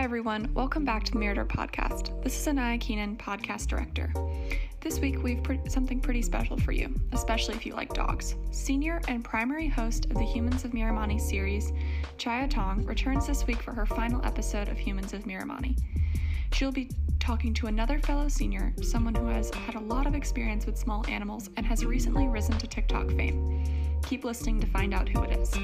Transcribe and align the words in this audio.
Hi, 0.00 0.04
everyone. 0.04 0.50
Welcome 0.54 0.86
back 0.86 1.04
to 1.04 1.12
the 1.12 1.18
Mirador 1.18 1.44
Podcast. 1.44 2.24
This 2.24 2.34
is 2.34 2.48
Anaya 2.48 2.78
Keenan, 2.78 3.18
podcast 3.18 3.66
director. 3.66 4.10
This 4.80 4.98
week, 4.98 5.22
we've 5.22 5.42
pre- 5.42 5.60
something 5.68 6.00
pretty 6.00 6.22
special 6.22 6.56
for 6.56 6.72
you, 6.72 6.94
especially 7.12 7.54
if 7.54 7.66
you 7.66 7.74
like 7.74 7.92
dogs. 7.92 8.34
Senior 8.50 9.02
and 9.08 9.22
primary 9.22 9.68
host 9.68 10.06
of 10.06 10.14
the 10.14 10.24
Humans 10.24 10.64
of 10.64 10.70
Miramonte 10.70 11.20
series, 11.20 11.74
Chaya 12.16 12.48
Tong, 12.48 12.82
returns 12.86 13.26
this 13.26 13.46
week 13.46 13.60
for 13.60 13.74
her 13.74 13.84
final 13.84 14.24
episode 14.24 14.70
of 14.70 14.78
Humans 14.78 15.12
of 15.12 15.24
Miramonte. 15.24 15.78
She'll 16.54 16.72
be 16.72 16.88
talking 17.18 17.52
to 17.52 17.66
another 17.66 17.98
fellow 17.98 18.28
senior, 18.28 18.72
someone 18.80 19.14
who 19.14 19.26
has 19.26 19.52
had 19.52 19.74
a 19.74 19.80
lot 19.80 20.06
of 20.06 20.14
experience 20.14 20.64
with 20.64 20.78
small 20.78 21.04
animals 21.08 21.50
and 21.58 21.66
has 21.66 21.84
recently 21.84 22.26
risen 22.26 22.56
to 22.56 22.66
TikTok 22.66 23.10
fame. 23.10 24.00
Keep 24.06 24.24
listening 24.24 24.60
to 24.60 24.66
find 24.66 24.94
out 24.94 25.10
who 25.10 25.22
it 25.24 25.38
is. 25.38 25.54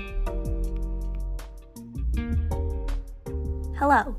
Hello, 3.79 4.17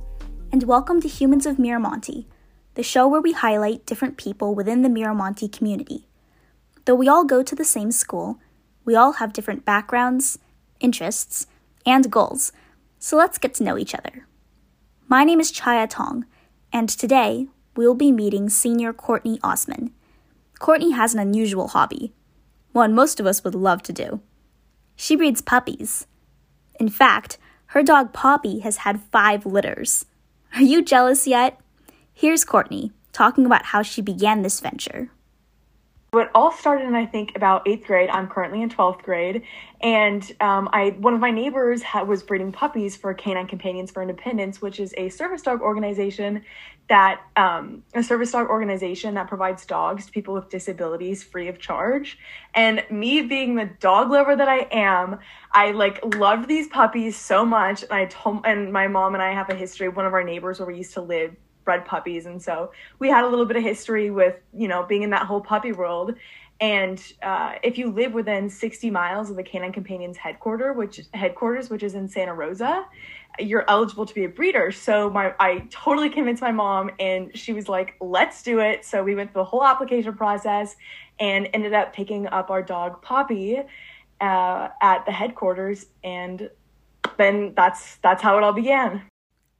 and 0.58 0.68
welcome 0.68 1.00
to 1.00 1.08
Humans 1.08 1.46
of 1.46 1.58
Miramonte, 1.58 2.26
the 2.74 2.82
show 2.82 3.08
where 3.08 3.22
we 3.22 3.32
highlight 3.32 3.86
different 3.86 4.18
people 4.18 4.56
within 4.56 4.82
the 4.82 4.90
Miramonte 4.90 5.56
community. 5.56 6.08
Though 6.86 6.96
we 6.96 7.08
all 7.08 7.26
go 7.26 7.44
to 7.44 7.54
the 7.54 7.64
same 7.64 7.92
school, 7.92 8.40
we 8.84 8.96
all 8.96 9.12
have 9.22 9.34
different 9.34 9.66
backgrounds, 9.66 10.40
interests, 10.80 11.46
and 11.86 12.10
goals, 12.10 12.52
so 12.98 13.16
let's 13.16 13.38
get 13.38 13.54
to 13.54 13.64
know 13.64 13.78
each 13.78 13.94
other. 13.94 14.26
My 15.08 15.24
name 15.24 15.40
is 15.40 15.52
Chaya 15.52 15.88
Tong, 15.88 16.26
and 16.74 16.90
today 16.90 17.46
we 17.76 17.86
will 17.86 17.94
be 17.94 18.12
meeting 18.12 18.50
senior 18.50 18.94
Courtney 18.94 19.40
Osman. 19.44 19.94
Courtney 20.58 20.90
has 20.94 21.14
an 21.14 21.20
unusual 21.20 21.68
hobby, 21.68 22.14
one 22.72 22.96
most 22.96 23.20
of 23.20 23.28
us 23.28 23.44
would 23.44 23.54
love 23.54 23.84
to 23.84 23.94
do. 23.94 24.22
She 24.96 25.16
breeds 25.16 25.44
puppies. 25.44 26.08
In 26.80 26.90
fact, 26.90 27.38
her 27.68 27.84
dog 27.84 28.12
Poppy 28.12 28.62
has 28.62 28.78
had 28.78 29.02
five 29.12 29.46
litters. 29.46 30.08
Are 30.56 30.62
you 30.62 30.84
jealous 30.84 31.28
yet? 31.28 31.60
Here's 32.14 32.46
Courtney 32.46 32.92
talking 33.14 33.46
about 33.46 33.66
how 33.66 33.82
she 33.82 34.02
began 34.02 34.42
this 34.42 34.60
venture. 34.60 35.10
It 36.14 36.30
all 36.34 36.52
started 36.52 36.88
in 36.88 36.96
I 36.96 37.06
think 37.06 37.36
about 37.36 37.68
eighth 37.68 37.86
grade. 37.86 38.10
I'm 38.10 38.28
currently 38.28 38.62
in 38.62 38.70
twelfth 38.70 39.04
grade, 39.04 39.44
and 39.82 40.24
um, 40.40 40.70
I 40.72 40.96
one 40.98 41.14
of 41.14 41.20
my 41.20 41.32
neighbors 41.32 41.84
was 42.08 42.24
breeding 42.24 42.52
puppies 42.52 42.96
for 42.96 43.14
Canine 43.14 43.46
Companions 43.46 43.92
for 43.92 44.02
Independence, 44.02 44.62
which 44.62 44.80
is 44.80 44.94
a 44.98 45.10
service 45.10 45.42
dog 45.42 45.62
organization 45.62 46.44
that 46.88 47.22
um, 47.36 47.84
a 47.94 48.02
service 48.02 48.32
dog 48.32 48.48
organization 48.48 49.16
that 49.16 49.28
provides 49.28 49.66
dogs 49.66 50.06
to 50.06 50.12
people 50.12 50.34
with 50.34 50.50
disabilities 50.50 51.24
free 51.24 51.50
of 51.50 51.60
charge. 51.60 52.18
And 52.54 52.86
me 52.90 53.24
being 53.24 53.56
the 53.56 53.70
dog 53.80 54.10
lover 54.10 54.34
that 54.34 54.48
I 54.48 54.68
am, 54.72 55.20
I 55.52 55.72
like 55.72 56.16
loved 56.16 56.48
these 56.48 56.70
puppies 56.70 57.18
so 57.18 57.46
much. 57.46 57.84
And 57.84 57.92
I 57.92 58.06
told 58.06 58.46
and 58.46 58.72
my 58.72 58.88
mom 58.88 59.14
and 59.14 59.22
I 59.22 59.34
have 59.34 59.50
a 59.50 59.56
history. 59.56 59.90
One 59.90 60.06
of 60.06 60.14
our 60.14 60.24
neighbors 60.24 60.60
where 60.60 60.68
we 60.68 60.78
used 60.78 60.94
to 60.94 61.02
live 61.02 61.36
bred 61.68 61.84
puppies. 61.84 62.26
And 62.26 62.42
so 62.42 62.72
we 62.98 63.10
had 63.10 63.26
a 63.26 63.28
little 63.28 63.46
bit 63.46 63.58
of 63.58 63.64
history 63.64 64.10
with 64.10 64.36
you 64.54 64.70
know 64.70 64.86
being 64.88 65.04
in 65.04 65.10
that 65.10 65.24
whole 65.24 65.42
puppy 65.42 65.74
world. 65.74 66.16
And 66.62 67.00
uh, 67.22 67.56
if 67.62 67.78
you 67.78 67.92
live 67.92 68.14
within 68.14 68.50
60 68.50 68.90
miles 68.90 69.30
of 69.30 69.36
the 69.36 69.44
canine 69.44 69.74
companions 69.74 70.18
headquarters 70.18 70.76
which 70.76 71.02
headquarters 71.14 71.70
which 71.70 71.84
is 71.84 71.94
in 71.94 72.08
santa 72.08 72.34
rosa 72.34 72.84
you're 73.40 73.64
eligible 73.68 74.06
to 74.08 74.16
be 74.16 74.24
a 74.24 74.30
breeder. 74.30 74.72
So 74.72 75.10
my 75.10 75.34
i 75.40 75.68
totally 75.70 76.10
convinced 76.10 76.42
my 76.42 76.54
mom 76.54 76.90
and 77.00 77.38
she 77.38 77.52
was 77.54 77.68
like 77.68 77.96
let's 78.00 78.42
do 78.44 78.60
it. 78.60 78.86
So 78.86 79.04
we 79.04 79.14
went 79.14 79.34
through 79.34 79.42
the 79.42 79.50
whole 79.52 79.64
application 79.64 80.14
process 80.16 80.76
and 81.20 81.50
ended 81.54 81.74
up 81.74 81.94
picking 81.94 82.28
up 82.28 82.50
our 82.50 82.64
dog 82.64 83.02
poppy 83.02 83.62
uh, 84.22 84.70
at 84.82 85.06
the 85.06 85.12
headquarters. 85.12 85.86
And 86.04 86.50
then 87.18 87.54
that's 87.56 87.98
that's 87.98 88.24
how 88.24 88.38
it 88.38 88.44
all 88.44 88.54
began 88.54 89.04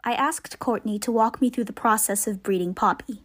I 0.04 0.14
asked 0.14 0.60
Courtney 0.60 1.00
to 1.00 1.12
walk 1.12 1.42
me 1.42 1.50
through 1.50 1.66
the 1.66 1.74
process 1.74 2.28
of 2.28 2.44
breeding 2.44 2.74
Poppy. 2.74 3.22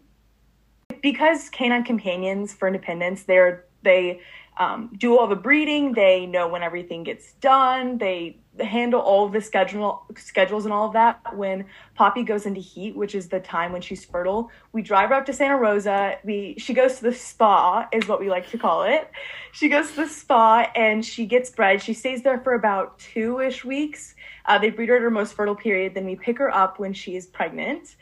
Because 1.01 1.49
canine 1.49 1.85
companions 1.85 2.53
for 2.53 2.69
independence, 2.69 3.25
they're 3.25 3.65
they 3.83 4.21
um, 4.59 4.91
do 4.97 5.19
all 5.19 5.27
the 5.27 5.37
breeding. 5.37 5.95
They 5.95 6.27
know 6.27 6.49
when 6.49 6.63
everything 6.63 7.05
gets 7.05 7.33
done. 7.35 7.99
They 7.99 8.39
handle 8.61 9.01
all 9.01 9.29
the 9.29 9.41
schedule 9.41 10.05
schedules 10.17 10.65
and 10.65 10.75
all 10.75 10.89
of 10.89 10.93
that. 10.93 11.37
When 11.37 11.65
Poppy 11.95 12.23
goes 12.23 12.45
into 12.45 12.61
heat, 12.61 12.95
which 12.95 13.15
is 13.15 13.29
the 13.29 13.41
time 13.41 13.73
when 13.73 13.81
she's 13.81 14.05
fertile, 14.05 14.51
we 14.73 14.83
drive 14.83 15.09
her 15.09 15.15
up 15.15 15.27
to 15.27 15.33
Santa 15.33 15.57
Rosa. 15.57 16.19
We 16.23 16.57
she 16.59 16.75
goes 16.75 16.97
to 16.97 17.05
the 17.05 17.15
spa, 17.15 17.89
is 17.93 18.07
what 18.07 18.21
we 18.21 18.29
like 18.29 18.51
to 18.51 18.59
call 18.59 18.83
it. 18.83 19.11
She 19.53 19.69
goes 19.69 19.91
to 19.91 19.97
the 20.05 20.09
spa 20.09 20.71
and 20.77 21.05
she 21.05 21.25
gets 21.25 21.51
bred. 21.51 21.83
She 21.83 21.95
stays 21.95 22.23
there 22.23 22.41
for 22.41 22.55
about 22.55 22.99
two 22.99 23.41
ish 23.41 23.65
weeks. 23.65 24.15
Uh, 24.45 24.59
they 24.59 24.71
breed 24.71 24.91
her 24.91 24.97
at 24.97 25.03
her 25.03 25.11
most 25.11 25.35
fertile 25.35 25.57
period. 25.57 25.95
Then 25.95 26.05
we 26.05 26.17
pick 26.17 26.39
her 26.39 26.55
up 26.55 26.79
when 26.79 26.93
she 26.93 27.17
is 27.17 27.27
pregnant 27.27 27.97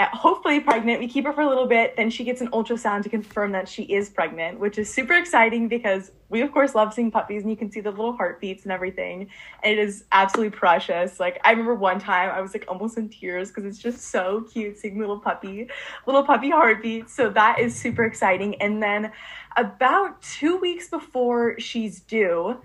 hopefully 0.00 0.58
pregnant. 0.58 0.98
We 0.98 1.06
keep 1.06 1.24
her 1.24 1.32
for 1.32 1.42
a 1.42 1.48
little 1.48 1.66
bit. 1.66 1.96
Then 1.96 2.10
she 2.10 2.24
gets 2.24 2.40
an 2.40 2.48
ultrasound 2.48 3.04
to 3.04 3.08
confirm 3.08 3.52
that 3.52 3.68
she 3.68 3.84
is 3.84 4.10
pregnant, 4.10 4.58
which 4.58 4.76
is 4.76 4.92
super 4.92 5.14
exciting 5.14 5.68
because 5.68 6.10
we, 6.30 6.40
of 6.40 6.50
course, 6.50 6.74
love 6.74 6.92
seeing 6.92 7.12
puppies 7.12 7.42
and 7.42 7.50
you 7.50 7.56
can 7.56 7.70
see 7.70 7.78
the 7.78 7.92
little 7.92 8.16
heartbeats 8.16 8.64
and 8.64 8.72
everything. 8.72 9.28
And 9.62 9.72
it 9.72 9.78
is 9.78 10.04
absolutely 10.10 10.56
precious. 10.56 11.20
Like, 11.20 11.40
I 11.44 11.50
remember 11.50 11.76
one 11.76 12.00
time 12.00 12.30
I 12.30 12.40
was 12.40 12.54
like 12.54 12.64
almost 12.66 12.98
in 12.98 13.08
tears 13.08 13.48
because 13.48 13.64
it's 13.64 13.78
just 13.78 14.10
so 14.10 14.44
cute 14.52 14.78
seeing 14.78 14.98
little 14.98 15.20
puppy, 15.20 15.68
little 16.06 16.24
puppy 16.24 16.50
heartbeats. 16.50 17.14
So 17.14 17.30
that 17.30 17.60
is 17.60 17.76
super 17.76 18.04
exciting. 18.04 18.60
And 18.60 18.82
then 18.82 19.12
about 19.56 20.20
two 20.22 20.56
weeks 20.56 20.88
before 20.88 21.60
she's 21.60 22.00
due, 22.00 22.60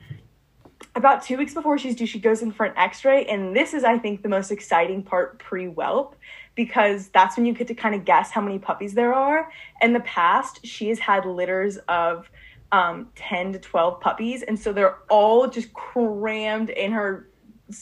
about 0.96 1.22
two 1.22 1.38
weeks 1.38 1.54
before 1.54 1.78
she's 1.78 1.96
due, 1.96 2.08
she 2.08 2.20
goes 2.20 2.42
in 2.42 2.52
for 2.52 2.66
an 2.66 2.76
x 2.76 3.06
ray. 3.06 3.26
And 3.26 3.56
this 3.56 3.76
is, 3.76 3.84
I 3.84 4.00
think, 4.00 4.24
the 4.24 4.30
most 4.30 4.50
exciting 4.50 5.04
part 5.04 5.38
pre 5.38 5.68
whelp 5.68 6.16
because 6.60 7.08
that's 7.08 7.38
when 7.38 7.46
you 7.46 7.54
get 7.54 7.70
to 7.70 7.74
kind 7.74 7.96
of 7.96 8.04
guess 8.04 8.32
how 8.32 8.42
many 8.42 8.60
puppies 8.60 8.94
there 8.94 9.14
are. 9.14 9.50
In 9.82 9.94
the 9.94 10.02
past, 10.02 10.66
she 10.66 10.90
has 10.90 11.00
had 11.00 11.26
litters 11.26 11.78
of 11.88 12.30
um, 12.74 13.08
10 13.16 13.54
to 13.54 13.60
12 13.60 14.02
puppies, 14.02 14.44
and 14.44 14.60
so 14.60 14.74
they're 14.74 14.98
all 15.10 15.48
just 15.48 15.72
crammed 15.72 16.70
in 16.70 16.92
her 16.92 17.30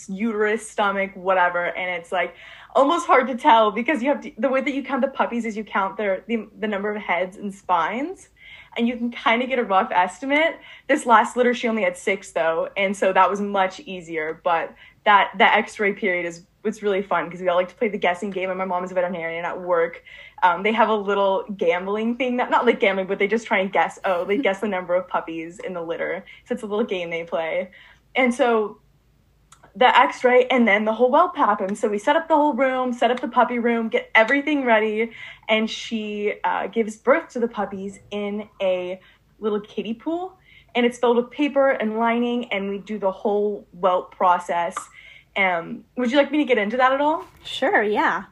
uterus, 0.08 0.70
stomach, 0.70 1.10
whatever, 1.16 1.76
and 1.76 1.90
it's 2.00 2.12
like 2.12 2.36
almost 2.76 3.08
hard 3.08 3.28
to 3.30 3.36
tell 3.36 3.72
because 3.72 4.04
you 4.04 4.10
have 4.10 4.22
to, 4.22 4.32
the 4.38 4.48
way 4.48 4.62
that 4.62 4.76
you 4.76 4.84
count 4.84 5.02
the 5.02 5.08
puppies 5.08 5.44
is 5.44 5.58
you 5.58 5.64
count 5.64 5.98
their 5.98 6.24
the, 6.28 6.48
the 6.60 6.68
number 6.68 6.94
of 6.94 7.02
heads 7.02 7.36
and 7.36 7.52
spines 7.52 8.30
and 8.78 8.88
you 8.88 8.96
can 8.96 9.12
kind 9.12 9.42
of 9.42 9.50
get 9.50 9.58
a 9.58 9.64
rough 9.64 9.90
estimate. 9.92 10.60
This 10.88 11.08
last 11.08 11.36
litter, 11.36 11.56
she 11.56 11.68
only 11.68 11.82
had 11.82 11.98
six 11.98 12.32
though, 12.32 12.70
and 12.78 12.96
so 12.96 13.12
that 13.12 13.28
was 13.28 13.42
much 13.42 13.80
easier. 13.80 14.40
But 14.44 14.76
that 15.08 15.32
that 15.38 15.58
X-ray 15.58 15.94
period 15.94 16.26
is 16.26 16.44
it's 16.66 16.84
really 16.84 17.02
fun 17.02 17.26
because 17.26 17.40
we 17.40 17.48
all 17.48 17.56
like 17.56 17.70
to 17.70 17.76
play 17.76 17.88
the 17.88 17.98
guessing 17.98 18.30
game. 18.30 18.50
And 18.50 18.60
my 18.60 18.66
mom 18.66 18.84
is 18.84 18.92
a 18.92 18.94
veterinarian 18.94 19.46
at 19.46 19.62
work. 19.62 20.04
Um, 20.44 20.64
they 20.64 20.74
have 20.74 20.90
a 20.90 20.96
little 20.96 21.46
gambling 21.56 22.18
thing 22.18 22.36
that 22.38 22.50
not 22.50 22.66
like 22.66 22.82
gambling, 22.82 23.08
but 23.08 23.18
they 23.18 23.28
just 23.28 23.48
try 23.48 23.60
and 23.60 23.72
guess. 23.72 23.98
Oh, 24.04 24.26
they 24.26 24.38
guess 24.48 24.60
the 24.60 24.68
number 24.68 24.96
of 24.96 25.08
puppies 25.08 25.60
in 25.60 25.74
the 25.74 25.82
litter. 25.82 26.26
So 26.46 26.54
it's 26.54 26.64
a 26.64 26.66
little 26.66 26.84
game 26.84 27.10
they 27.10 27.24
play. 27.24 27.72
And 28.16 28.34
so 28.34 28.82
the 29.78 29.98
x-ray 29.98 30.48
and 30.48 30.68
then 30.68 30.86
the 30.86 30.94
whole 30.94 31.12
whelp 31.12 31.36
happened 31.36 31.78
so 31.78 31.88
we 31.88 32.00
set 32.00 32.16
up 32.16 32.28
the 32.28 32.34
whole 32.34 32.54
room 32.54 32.92
set 32.92 33.12
up 33.12 33.20
the 33.20 33.28
puppy 33.28 33.60
room 33.60 33.90
get 33.90 34.10
everything 34.16 34.66
ready 34.66 35.12
and 35.50 35.70
she 35.70 36.34
uh, 36.44 36.66
gives 36.66 36.96
birth 36.96 37.30
to 37.30 37.40
the 37.40 37.48
puppies 37.48 38.00
in 38.10 38.50
a 38.60 39.00
little 39.40 39.62
kiddie 39.62 39.94
pool 39.94 40.37
and 40.78 40.86
it's 40.86 40.98
filled 40.98 41.18
with 41.18 41.30
paper 41.30 41.72
and 41.72 41.98
lining 41.98 42.46
and 42.54 42.70
we 42.70 42.78
do 42.78 42.98
the 42.98 43.12
whole 43.12 43.68
whelp 43.74 44.16
process 44.16 44.78
um, 45.38 45.84
would 45.96 46.12
you 46.12 46.18
like 46.18 46.32
me 46.32 46.40
to 46.40 46.46
get 46.46 46.58
into 46.58 46.78
that 46.78 46.92
at 46.92 47.00
all? 47.00 47.26
Sure, 47.46 47.84
yeah. 47.84 48.26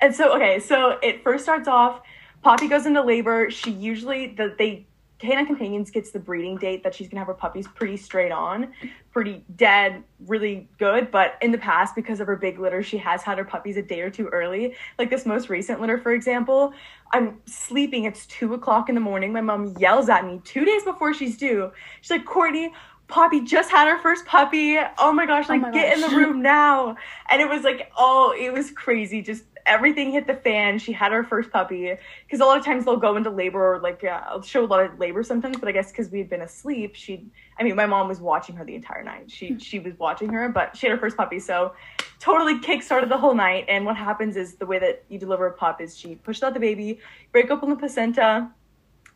And 0.00 0.14
so, 0.14 0.34
okay, 0.36 0.60
so 0.60 0.98
it 1.02 1.24
first 1.24 1.44
starts 1.44 1.66
off. 1.66 2.02
Poppy 2.42 2.68
goes 2.68 2.84
into 2.84 3.02
labor. 3.02 3.50
She 3.50 3.70
usually 3.70 4.28
the 4.28 4.54
they 4.56 4.86
Canine 5.18 5.46
Companions 5.46 5.90
gets 5.90 6.10
the 6.10 6.18
breeding 6.18 6.58
date 6.58 6.84
that 6.84 6.94
she's 6.94 7.08
gonna 7.08 7.20
have 7.20 7.26
her 7.28 7.34
puppies 7.34 7.66
pretty 7.66 7.96
straight 7.96 8.30
on, 8.30 8.74
pretty 9.12 9.42
dead, 9.56 10.04
really 10.26 10.68
good. 10.78 11.10
But 11.10 11.38
in 11.40 11.52
the 11.52 11.58
past, 11.58 11.94
because 11.94 12.20
of 12.20 12.26
her 12.26 12.36
big 12.36 12.58
litter, 12.58 12.82
she 12.82 12.98
has 12.98 13.22
had 13.22 13.38
her 13.38 13.44
puppies 13.44 13.78
a 13.78 13.82
day 13.82 14.02
or 14.02 14.10
two 14.10 14.26
early. 14.26 14.74
Like 14.98 15.08
this 15.08 15.24
most 15.24 15.48
recent 15.48 15.80
litter, 15.80 15.96
for 15.96 16.12
example, 16.12 16.74
I'm 17.12 17.40
sleeping. 17.46 18.04
It's 18.04 18.26
two 18.26 18.54
o'clock 18.54 18.88
in 18.88 18.94
the 18.94 19.00
morning. 19.00 19.32
My 19.32 19.40
mom 19.40 19.76
yells 19.78 20.08
at 20.08 20.26
me 20.26 20.40
two 20.44 20.64
days 20.64 20.82
before 20.84 21.14
she's 21.14 21.36
due. 21.36 21.70
She's 22.00 22.10
like, 22.10 22.24
Courtney, 22.24 22.72
Poppy 23.08 23.40
just 23.40 23.70
had 23.70 23.88
her 23.88 23.98
first 23.98 24.26
puppy. 24.26 24.78
Oh 24.98 25.12
my 25.12 25.26
gosh, 25.26 25.46
oh 25.48 25.52
like 25.52 25.62
oh 25.62 25.66
my 25.66 25.70
get 25.70 25.94
gosh. 25.94 26.04
in 26.04 26.10
the 26.10 26.16
room 26.16 26.42
now. 26.42 26.96
And 27.30 27.40
it 27.40 27.48
was 27.48 27.62
like, 27.62 27.90
oh, 27.96 28.34
it 28.38 28.52
was 28.52 28.70
crazy. 28.70 29.22
Just 29.22 29.44
everything 29.66 30.12
hit 30.12 30.26
the 30.26 30.34
fan. 30.34 30.78
She 30.78 30.92
had 30.92 31.12
her 31.12 31.24
first 31.24 31.50
puppy. 31.50 31.94
Because 32.26 32.40
a 32.40 32.44
lot 32.44 32.58
of 32.58 32.64
times 32.64 32.84
they'll 32.84 32.96
go 32.96 33.16
into 33.16 33.30
labor 33.30 33.74
or 33.74 33.80
like, 33.80 34.02
yeah, 34.02 34.24
I'll 34.26 34.42
show 34.42 34.64
a 34.64 34.66
lot 34.66 34.84
of 34.84 34.98
labor 34.98 35.22
sometimes. 35.22 35.58
But 35.58 35.68
I 35.68 35.72
guess 35.72 35.90
because 35.90 36.10
we 36.10 36.18
had 36.18 36.28
been 36.28 36.42
asleep, 36.42 36.94
she, 36.94 37.26
I 37.58 37.62
mean, 37.62 37.76
my 37.76 37.86
mom 37.86 38.08
was 38.08 38.20
watching 38.20 38.56
her 38.56 38.64
the 38.64 38.74
entire 38.74 39.02
night. 39.02 39.30
She, 39.30 39.48
hmm. 39.48 39.58
she 39.58 39.78
was 39.78 39.94
watching 39.98 40.30
her, 40.30 40.48
but 40.48 40.76
she 40.76 40.86
had 40.86 40.92
her 40.92 41.00
first 41.00 41.16
puppy. 41.16 41.38
So 41.38 41.74
totally 42.18 42.58
kick 42.60 42.82
started 42.82 43.10
the 43.10 43.18
whole 43.18 43.34
night. 43.34 43.66
And 43.68 43.84
what 43.84 43.96
happens 43.96 44.36
is 44.36 44.54
the 44.54 44.66
way 44.66 44.78
that 44.78 45.04
you 45.08 45.18
deliver 45.18 45.46
a 45.46 45.52
pup 45.52 45.80
is 45.80 45.96
she 45.96 46.14
pushed 46.14 46.42
out 46.42 46.54
the 46.54 46.60
baby, 46.60 47.00
break 47.32 47.50
open 47.50 47.70
the 47.70 47.76
placenta 47.76 48.50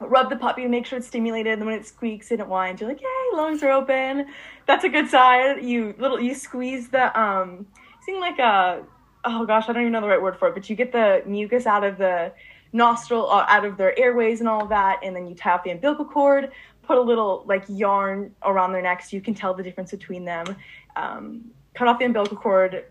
rub 0.00 0.30
the 0.30 0.36
puppy 0.36 0.62
to 0.62 0.68
make 0.68 0.86
sure 0.86 0.98
it's 0.98 1.06
stimulated. 1.06 1.58
And 1.58 1.66
when 1.66 1.74
it 1.74 1.86
squeaks 1.86 2.30
and 2.30 2.40
it 2.40 2.46
whines, 2.46 2.80
you're 2.80 2.88
like, 2.88 3.00
yay, 3.00 3.36
lungs 3.36 3.62
are 3.62 3.70
open. 3.70 4.26
That's 4.66 4.84
a 4.84 4.88
good 4.88 5.08
sign. 5.08 5.66
You 5.66 5.94
little 5.98 6.18
you 6.18 6.34
squeeze 6.34 6.88
the 6.88 7.18
um 7.20 7.66
seem 8.02 8.20
like 8.20 8.38
a 8.38 8.82
oh 9.24 9.44
gosh, 9.46 9.68
I 9.68 9.72
don't 9.72 9.82
even 9.82 9.92
know 9.92 10.00
the 10.00 10.08
right 10.08 10.20
word 10.20 10.38
for 10.38 10.48
it, 10.48 10.54
but 10.54 10.68
you 10.68 10.76
get 10.76 10.92
the 10.92 11.22
mucus 11.26 11.66
out 11.66 11.84
of 11.84 11.98
the 11.98 12.32
nostril, 12.72 13.28
uh, 13.30 13.44
out 13.48 13.64
of 13.64 13.76
their 13.76 13.98
airways 13.98 14.40
and 14.40 14.48
all 14.48 14.66
that, 14.66 15.00
and 15.02 15.14
then 15.14 15.26
you 15.26 15.34
tie 15.34 15.52
off 15.52 15.64
the 15.64 15.70
umbilical 15.70 16.04
cord, 16.04 16.50
put 16.82 16.96
a 16.96 17.00
little 17.00 17.44
like 17.46 17.64
yarn 17.68 18.34
around 18.44 18.72
their 18.72 18.82
necks 18.82 19.10
so 19.10 19.16
you 19.16 19.22
can 19.22 19.34
tell 19.34 19.54
the 19.54 19.62
difference 19.62 19.90
between 19.90 20.24
them. 20.24 20.56
Um, 20.96 21.50
cut 21.74 21.88
off 21.88 21.98
the 21.98 22.04
umbilical 22.04 22.36
cord, 22.36 22.84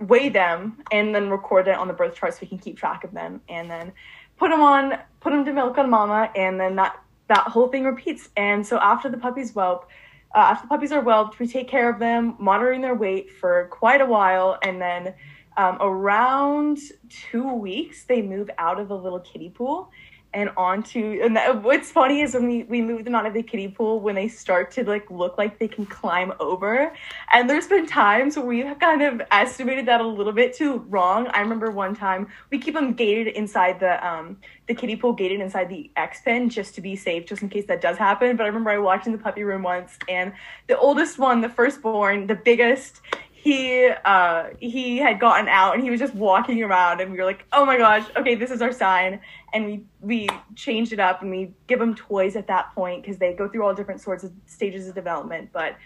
weigh 0.00 0.28
them, 0.28 0.78
and 0.92 1.14
then 1.14 1.30
record 1.30 1.68
it 1.68 1.76
on 1.76 1.88
the 1.88 1.94
birth 1.94 2.14
chart 2.14 2.34
so 2.34 2.38
we 2.42 2.48
can 2.48 2.58
keep 2.58 2.76
track 2.76 3.04
of 3.04 3.12
them, 3.12 3.40
and 3.48 3.70
then 3.70 3.92
put 4.36 4.50
them 4.50 4.60
on, 4.60 4.98
put 5.20 5.30
them 5.30 5.44
to 5.44 5.52
milk 5.52 5.78
on 5.78 5.90
mama, 5.90 6.30
and 6.36 6.60
then 6.60 6.76
that 6.76 7.00
that 7.28 7.48
whole 7.48 7.68
thing 7.68 7.84
repeats. 7.84 8.30
And 8.36 8.66
so 8.66 8.78
after 8.78 9.10
the 9.10 9.18
puppies 9.18 9.52
whelp, 9.52 9.86
uh, 10.34 10.38
after 10.38 10.66
the 10.66 10.68
puppies 10.68 10.92
are 10.92 11.02
whelped, 11.02 11.38
we 11.38 11.46
take 11.46 11.68
care 11.68 11.90
of 11.90 11.98
them, 11.98 12.36
monitoring 12.38 12.80
their 12.80 12.94
weight 12.94 13.32
for 13.32 13.68
quite 13.70 14.00
a 14.00 14.06
while, 14.06 14.58
and 14.62 14.80
then 14.80 15.14
um, 15.58 15.76
around 15.80 16.78
two 17.10 17.52
weeks, 17.52 18.04
they 18.04 18.22
move 18.22 18.48
out 18.58 18.78
of 18.78 18.88
the 18.88 18.96
little 18.96 19.20
kiddie 19.20 19.50
pool 19.50 19.90
and 20.34 20.50
onto 20.58 21.20
and 21.22 21.36
that, 21.36 21.62
what's 21.62 21.90
funny 21.90 22.20
is 22.20 22.34
when 22.34 22.46
we, 22.46 22.62
we 22.64 22.82
move 22.82 23.04
them 23.04 23.14
out 23.14 23.24
of 23.24 23.32
the 23.32 23.42
kiddie 23.42 23.68
pool 23.68 23.98
when 24.00 24.14
they 24.14 24.28
start 24.28 24.70
to 24.70 24.84
like 24.84 25.10
look 25.10 25.38
like 25.38 25.58
they 25.58 25.68
can 25.68 25.86
climb 25.86 26.32
over 26.38 26.92
and 27.32 27.48
there's 27.48 27.66
been 27.66 27.86
times 27.86 28.36
where 28.36 28.44
we've 28.44 28.78
kind 28.78 29.00
of 29.00 29.22
estimated 29.30 29.86
that 29.86 30.02
a 30.02 30.06
little 30.06 30.32
bit 30.32 30.52
too 30.54 30.78
wrong. 30.90 31.28
I 31.28 31.40
remember 31.40 31.70
one 31.70 31.94
time 31.94 32.28
we 32.50 32.58
keep 32.58 32.74
them 32.74 32.92
gated 32.92 33.28
inside 33.28 33.80
the 33.80 34.06
um 34.06 34.36
the 34.66 34.74
kiddie 34.74 34.96
pool 34.96 35.14
gated 35.14 35.40
inside 35.40 35.70
the 35.70 35.90
x 35.96 36.20
pen 36.22 36.50
just 36.50 36.74
to 36.74 36.82
be 36.82 36.94
safe 36.94 37.24
just 37.26 37.40
in 37.40 37.48
case 37.48 37.64
that 37.66 37.80
does 37.80 37.96
happen 37.96 38.36
but 38.36 38.44
i 38.44 38.46
remember 38.46 38.68
i 38.68 38.76
watched 38.76 39.06
in 39.06 39.12
the 39.12 39.18
puppy 39.18 39.42
room 39.42 39.62
once 39.62 39.98
and 40.10 40.32
the 40.66 40.76
oldest 40.76 41.18
one 41.18 41.40
the 41.40 41.48
firstborn 41.48 42.26
the 42.26 42.34
biggest 42.34 43.00
he 43.48 43.90
uh 44.04 44.50
he 44.60 44.98
had 44.98 45.18
gotten 45.18 45.48
out 45.48 45.74
and 45.74 45.82
he 45.82 45.88
was 45.90 45.98
just 45.98 46.14
walking 46.14 46.62
around 46.62 47.00
and 47.00 47.10
we 47.10 47.16
were 47.16 47.24
like 47.24 47.46
oh 47.54 47.64
my 47.64 47.78
gosh 47.78 48.04
okay 48.14 48.34
this 48.34 48.50
is 48.50 48.60
our 48.60 48.72
sign. 48.72 49.20
And 49.54 49.64
we 49.64 49.84
we 50.00 50.28
changed 50.54 50.92
it 50.92 51.00
up 51.00 51.22
and 51.22 51.30
we 51.30 51.54
give 51.66 51.78
them 51.78 51.94
toys 51.94 52.36
at 52.36 52.48
that 52.48 52.74
point 52.74 53.02
because 53.02 53.16
they 53.16 53.32
go 53.32 53.48
through 53.48 53.64
all 53.64 53.74
different 53.74 54.02
sorts 54.02 54.22
of 54.22 54.32
stages 54.44 54.86
of 54.86 54.94
development 54.94 55.48
but 55.50 55.76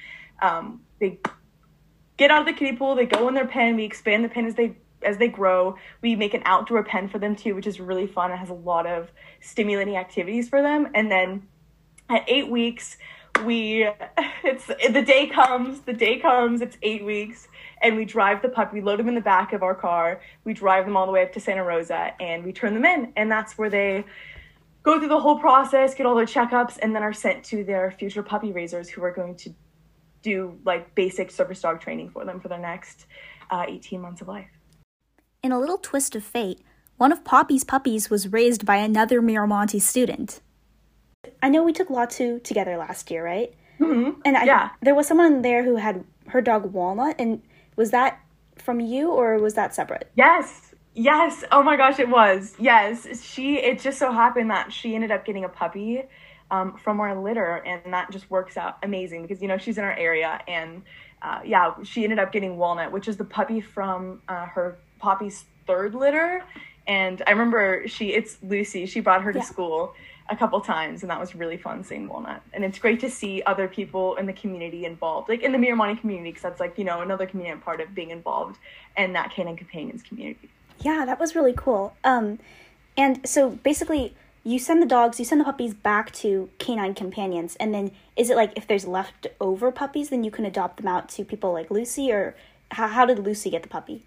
um 0.40 0.80
they 0.98 1.20
get 2.16 2.32
out 2.32 2.40
of 2.40 2.46
the 2.46 2.52
kiddie 2.52 2.76
pool 2.76 2.96
they 2.96 3.06
go 3.06 3.28
in 3.28 3.34
their 3.34 3.46
pen 3.46 3.76
we 3.76 3.84
expand 3.84 4.24
the 4.24 4.28
pen 4.28 4.44
as 4.46 4.56
they 4.56 4.76
as 5.04 5.18
they 5.18 5.26
grow. 5.26 5.76
We 6.00 6.14
make 6.14 6.32
an 6.32 6.42
outdoor 6.44 6.82
pen 6.82 7.08
for 7.08 7.20
them 7.20 7.36
too 7.36 7.54
which 7.54 7.68
is 7.68 7.78
really 7.78 8.08
fun 8.08 8.32
it 8.32 8.38
has 8.38 8.50
a 8.50 8.54
lot 8.54 8.86
of 8.88 9.12
stimulating 9.40 9.96
activities 9.96 10.48
for 10.48 10.62
them. 10.62 10.88
And 10.94 11.08
then 11.08 11.46
at 12.08 12.24
eight 12.26 12.48
weeks 12.48 12.96
we 13.44 13.88
it's 14.44 14.66
the 14.66 15.02
day 15.02 15.26
comes 15.26 15.80
the 15.80 15.92
day 15.92 16.18
comes 16.18 16.60
it's 16.60 16.76
eight 16.82 17.04
weeks 17.04 17.48
and 17.82 17.96
we 17.96 18.04
drive 18.04 18.40
the 18.42 18.48
puppy, 18.48 18.76
we 18.76 18.80
load 18.80 18.98
them 18.98 19.08
in 19.08 19.14
the 19.14 19.20
back 19.20 19.52
of 19.52 19.62
our 19.62 19.74
car, 19.74 20.20
we 20.44 20.54
drive 20.54 20.86
them 20.86 20.96
all 20.96 21.04
the 21.04 21.12
way 21.12 21.22
up 21.22 21.32
to 21.32 21.40
Santa 21.40 21.64
Rosa, 21.64 22.12
and 22.20 22.44
we 22.44 22.52
turn 22.52 22.74
them 22.74 22.84
in. 22.84 23.12
And 23.16 23.30
that's 23.30 23.58
where 23.58 23.68
they 23.68 24.04
go 24.82 24.98
through 24.98 25.08
the 25.08 25.20
whole 25.20 25.38
process, 25.38 25.94
get 25.94 26.06
all 26.06 26.14
their 26.14 26.24
checkups, 26.24 26.78
and 26.80 26.94
then 26.94 27.02
are 27.02 27.12
sent 27.12 27.44
to 27.46 27.64
their 27.64 27.90
future 27.90 28.22
puppy 28.22 28.52
raisers 28.52 28.88
who 28.88 29.02
are 29.02 29.10
going 29.10 29.34
to 29.36 29.52
do 30.22 30.58
like 30.64 30.94
basic 30.94 31.30
service 31.30 31.60
dog 31.60 31.80
training 31.80 32.08
for 32.10 32.24
them 32.24 32.38
for 32.40 32.48
their 32.48 32.58
next 32.58 33.06
uh, 33.50 33.64
18 33.66 34.00
months 34.00 34.20
of 34.20 34.28
life. 34.28 34.48
In 35.42 35.50
a 35.50 35.58
little 35.58 35.78
twist 35.78 36.14
of 36.14 36.22
fate, 36.22 36.60
one 36.96 37.10
of 37.10 37.24
Poppy's 37.24 37.64
puppies 37.64 38.08
was 38.08 38.28
raised 38.28 38.64
by 38.64 38.76
another 38.76 39.20
Miramonte 39.20 39.80
student. 39.80 40.40
I 41.42 41.48
know 41.48 41.62
we 41.62 41.72
took 41.72 41.88
Latu 41.88 42.42
together 42.42 42.76
last 42.76 43.10
year, 43.10 43.24
right? 43.24 43.54
Mm-hmm. 43.78 44.20
And 44.24 44.36
I, 44.36 44.44
yeah. 44.44 44.70
there 44.80 44.94
was 44.94 45.06
someone 45.06 45.42
there 45.42 45.64
who 45.64 45.76
had 45.76 46.04
her 46.28 46.40
dog 46.40 46.72
Walnut, 46.72 47.16
and 47.18 47.42
was 47.76 47.90
that 47.90 48.20
from 48.56 48.80
you 48.80 49.10
or 49.10 49.38
was 49.38 49.54
that 49.54 49.74
separate? 49.74 50.10
Yes. 50.16 50.74
Yes. 50.94 51.44
Oh 51.50 51.62
my 51.62 51.76
gosh, 51.76 51.98
it 51.98 52.08
was. 52.08 52.54
Yes. 52.58 53.22
She 53.22 53.56
it 53.56 53.80
just 53.80 53.98
so 53.98 54.12
happened 54.12 54.50
that 54.50 54.72
she 54.72 54.94
ended 54.94 55.10
up 55.10 55.24
getting 55.24 55.44
a 55.44 55.48
puppy 55.48 56.02
um, 56.50 56.76
from 56.76 57.00
our 57.00 57.18
litter 57.20 57.56
and 57.64 57.92
that 57.94 58.10
just 58.10 58.30
works 58.30 58.58
out 58.58 58.76
amazing 58.82 59.22
because 59.22 59.40
you 59.40 59.48
know 59.48 59.56
she's 59.56 59.78
in 59.78 59.84
our 59.84 59.94
area 59.94 60.38
and 60.46 60.82
uh, 61.22 61.40
yeah, 61.44 61.72
she 61.82 62.04
ended 62.04 62.18
up 62.18 62.30
getting 62.30 62.58
Walnut, 62.58 62.92
which 62.92 63.08
is 63.08 63.16
the 63.16 63.24
puppy 63.24 63.60
from 63.60 64.20
uh, 64.28 64.44
her 64.46 64.76
Poppy's 64.98 65.44
third 65.66 65.94
litter. 65.94 66.44
And 66.86 67.22
I 67.26 67.30
remember 67.30 67.88
she 67.88 68.12
it's 68.12 68.38
Lucy, 68.42 68.84
she 68.86 69.00
brought 69.00 69.22
her 69.22 69.32
to 69.32 69.38
yeah. 69.38 69.44
school 69.44 69.94
a 70.28 70.36
couple 70.36 70.60
times 70.60 71.02
and 71.02 71.10
that 71.10 71.20
was 71.20 71.34
really 71.34 71.56
fun 71.56 71.84
seeing 71.84 72.08
walnut. 72.08 72.42
And 72.52 72.64
it's 72.64 72.78
great 72.78 73.00
to 73.00 73.10
see 73.10 73.42
other 73.44 73.68
people 73.68 74.16
in 74.16 74.26
the 74.26 74.32
community 74.32 74.84
involved 74.84 75.28
like 75.28 75.42
in 75.42 75.52
the 75.52 75.58
Miramonte 75.58 76.00
community 76.00 76.30
because 76.30 76.42
that's 76.42 76.60
like 76.60 76.78
you 76.78 76.84
know 76.84 77.00
another 77.00 77.26
community 77.26 77.60
part 77.60 77.80
of 77.80 77.94
being 77.94 78.10
involved 78.10 78.58
in 78.96 79.12
that 79.14 79.32
canine 79.32 79.56
companions 79.56 80.02
community. 80.02 80.48
Yeah 80.80 81.04
that 81.04 81.18
was 81.18 81.34
really 81.34 81.54
cool. 81.56 81.94
Um 82.04 82.38
and 82.96 83.26
so 83.28 83.50
basically 83.50 84.14
you 84.44 84.58
send 84.58 84.82
the 84.82 84.86
dogs 84.86 85.18
you 85.18 85.24
send 85.24 85.40
the 85.40 85.44
puppies 85.44 85.74
back 85.74 86.12
to 86.12 86.48
canine 86.58 86.94
companions 86.94 87.56
and 87.60 87.74
then 87.74 87.90
is 88.16 88.30
it 88.30 88.36
like 88.36 88.52
if 88.56 88.66
there's 88.66 88.86
leftover 88.86 89.70
puppies 89.70 90.10
then 90.10 90.24
you 90.24 90.30
can 90.30 90.44
adopt 90.44 90.78
them 90.78 90.86
out 90.86 91.08
to 91.08 91.24
people 91.24 91.52
like 91.52 91.70
lucy 91.70 92.10
or 92.12 92.34
how, 92.70 92.88
how 92.88 93.06
did 93.06 93.18
lucy 93.18 93.50
get 93.50 93.62
the 93.62 93.68
puppy? 93.68 94.02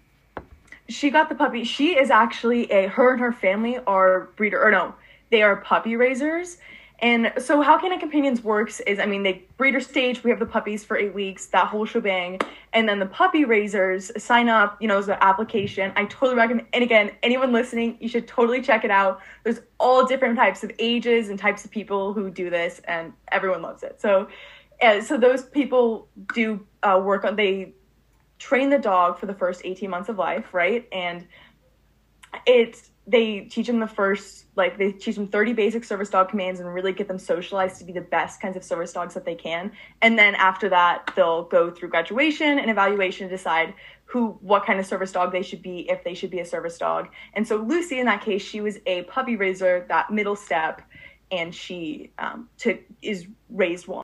She 0.88 1.10
got 1.10 1.28
the 1.28 1.34
puppy. 1.34 1.64
She 1.64 1.98
is 1.98 2.10
actually 2.10 2.70
a 2.70 2.88
her 2.88 3.12
and 3.12 3.20
her 3.20 3.32
family 3.32 3.78
are 3.86 4.28
breeder 4.36 4.62
or 4.62 4.70
no 4.70 4.94
they 5.30 5.42
are 5.42 5.56
puppy 5.56 5.96
raisers. 5.96 6.58
And 7.00 7.32
so 7.36 7.60
how 7.60 7.78
Canine 7.78 8.00
Companions 8.00 8.42
works 8.42 8.80
is, 8.80 8.98
I 8.98 9.04
mean, 9.04 9.22
they 9.22 9.44
breeder 9.58 9.80
stage, 9.80 10.24
we 10.24 10.30
have 10.30 10.38
the 10.38 10.46
puppies 10.46 10.82
for 10.82 10.96
eight 10.96 11.14
weeks, 11.14 11.46
that 11.46 11.66
whole 11.66 11.84
shebang. 11.84 12.40
And 12.72 12.88
then 12.88 12.98
the 12.98 13.06
puppy 13.06 13.44
raisers 13.44 14.10
sign 14.22 14.48
up, 14.48 14.80
you 14.80 14.88
know, 14.88 14.96
as 14.96 15.08
an 15.08 15.18
application. 15.20 15.92
I 15.94 16.06
totally 16.06 16.36
recommend, 16.36 16.68
and 16.72 16.82
again, 16.82 17.10
anyone 17.22 17.52
listening, 17.52 17.98
you 18.00 18.08
should 18.08 18.26
totally 18.26 18.62
check 18.62 18.84
it 18.84 18.90
out. 18.90 19.20
There's 19.44 19.60
all 19.78 20.06
different 20.06 20.36
types 20.36 20.64
of 20.64 20.72
ages 20.78 21.28
and 21.28 21.38
types 21.38 21.66
of 21.66 21.70
people 21.70 22.14
who 22.14 22.30
do 22.30 22.48
this, 22.48 22.80
and 22.84 23.12
everyone 23.30 23.60
loves 23.60 23.82
it. 23.82 24.00
So, 24.00 24.28
uh, 24.80 25.02
so 25.02 25.18
those 25.18 25.44
people 25.44 26.08
do 26.34 26.66
uh, 26.82 27.00
work 27.04 27.24
on, 27.24 27.36
they 27.36 27.74
train 28.38 28.70
the 28.70 28.78
dog 28.78 29.18
for 29.18 29.26
the 29.26 29.34
first 29.34 29.62
18 29.64 29.90
months 29.90 30.08
of 30.08 30.16
life, 30.16 30.54
right? 30.54 30.88
And 30.92 31.26
it's, 32.46 32.90
they 33.06 33.40
teach 33.40 33.68
them 33.68 33.78
the 33.78 33.86
first 33.86 34.46
like 34.56 34.78
they 34.78 34.90
teach 34.90 35.14
them 35.14 35.28
30 35.28 35.52
basic 35.52 35.84
service 35.84 36.10
dog 36.10 36.28
commands 36.28 36.58
and 36.60 36.72
really 36.72 36.92
get 36.92 37.06
them 37.06 37.18
socialized 37.18 37.78
to 37.78 37.84
be 37.84 37.92
the 37.92 38.00
best 38.00 38.40
kinds 38.40 38.56
of 38.56 38.64
service 38.64 38.92
dogs 38.92 39.14
that 39.14 39.24
they 39.24 39.34
can. 39.34 39.70
And 40.02 40.18
then 40.18 40.34
after 40.34 40.68
that 40.70 41.12
they'll 41.14 41.44
go 41.44 41.70
through 41.70 41.90
graduation 41.90 42.58
and 42.58 42.70
evaluation 42.70 43.28
to 43.28 43.34
decide 43.34 43.74
who 44.06 44.38
what 44.40 44.64
kind 44.64 44.80
of 44.80 44.86
service 44.86 45.12
dog 45.12 45.30
they 45.30 45.42
should 45.42 45.62
be 45.62 45.88
if 45.88 46.02
they 46.04 46.14
should 46.14 46.30
be 46.30 46.40
a 46.40 46.44
service 46.44 46.78
dog. 46.78 47.08
And 47.34 47.46
so 47.46 47.56
lucy 47.56 48.00
in 48.00 48.06
that 48.06 48.22
case 48.22 48.42
she 48.42 48.60
was 48.60 48.78
a 48.86 49.02
puppy 49.04 49.36
raiser 49.36 49.86
that 49.88 50.10
middle 50.10 50.36
step 50.36 50.82
and 51.30 51.54
she 51.54 52.12
um, 52.18 52.48
to, 52.58 52.78
is 53.02 53.26
raised 53.50 53.86
one. 53.86 54.02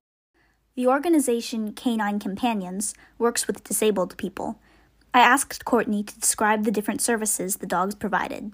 The 0.75 0.87
organization 0.87 1.73
canine 1.73 2.19
companions 2.19 2.95
works 3.19 3.47
with 3.47 3.65
disabled 3.65 4.17
people. 4.17 4.59
I 5.13 5.21
asked 5.21 5.65
courtney 5.65 6.03
to 6.05 6.19
describe 6.19 6.65
the 6.65 6.71
different 6.71 7.03
services 7.03 7.57
the 7.57 7.67
dogs 7.67 7.95
provided 7.95 8.53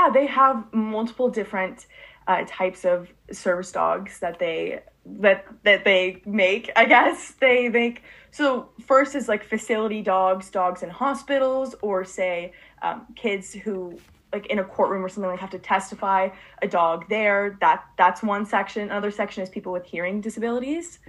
yeah, 0.00 0.10
they 0.10 0.26
have 0.26 0.64
multiple 0.72 1.28
different 1.28 1.86
uh, 2.26 2.44
types 2.46 2.84
of 2.84 3.08
service 3.32 3.72
dogs 3.72 4.20
that 4.20 4.38
they 4.38 4.80
that 5.04 5.46
that 5.64 5.84
they 5.84 6.22
make. 6.24 6.70
I 6.76 6.84
guess 6.84 7.32
they 7.40 7.68
make. 7.68 8.02
So 8.30 8.68
first 8.86 9.14
is 9.14 9.28
like 9.28 9.44
facility 9.44 10.02
dogs, 10.02 10.50
dogs 10.50 10.82
in 10.82 10.90
hospitals, 10.90 11.74
or 11.82 12.04
say 12.04 12.52
um, 12.82 13.06
kids 13.16 13.52
who 13.52 13.98
like 14.32 14.46
in 14.46 14.60
a 14.60 14.64
courtroom 14.64 15.04
or 15.04 15.08
something 15.08 15.30
like 15.30 15.40
have 15.40 15.50
to 15.50 15.58
testify 15.58 16.28
a 16.62 16.68
dog 16.68 17.08
there 17.08 17.58
that 17.60 17.84
that's 17.98 18.22
one 18.22 18.46
section 18.46 18.82
another 18.82 19.10
section 19.10 19.42
is 19.42 19.48
people 19.48 19.72
with 19.72 19.84
hearing 19.84 20.20
disabilities 20.20 21.00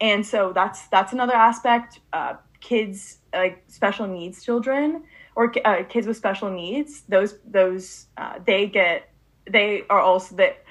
and 0.00 0.26
so 0.26 0.52
that's 0.52 0.88
that's 0.88 1.12
another 1.12 1.32
aspect 1.32 2.00
uh, 2.12 2.34
kids 2.58 3.18
like 3.32 3.62
special 3.68 4.08
needs 4.08 4.42
children 4.42 5.04
or 5.36 5.52
uh, 5.64 5.84
kids 5.88 6.06
with 6.08 6.16
special 6.16 6.50
needs, 6.50 7.02
those 7.02 7.38
those 7.44 8.06
uh, 8.16 8.40
they 8.44 8.66
get 8.66 9.10
they 9.50 9.84
are 9.88 10.00
also 10.00 10.34
that. 10.36 10.62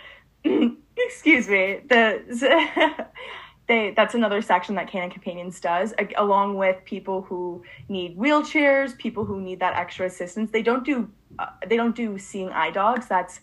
excuse 0.97 1.47
me. 1.47 1.81
The 1.87 3.07
they 3.67 3.93
that's 3.95 4.15
another 4.15 4.41
section 4.41 4.75
that 4.75 4.89
Canine 4.89 5.09
Companions 5.09 5.59
does, 5.59 5.93
along 6.17 6.55
with 6.55 6.83
people 6.85 7.21
who 7.21 7.63
need 7.89 8.17
wheelchairs, 8.17 8.97
people 8.97 9.25
who 9.25 9.41
need 9.41 9.59
that 9.59 9.75
extra 9.75 10.05
assistance. 10.05 10.51
They 10.51 10.61
don't 10.61 10.85
do 10.85 11.09
uh, 11.39 11.47
they 11.67 11.77
don't 11.77 11.95
do 11.95 12.17
seeing 12.17 12.49
eye 12.49 12.71
dogs. 12.71 13.07
That's 13.07 13.39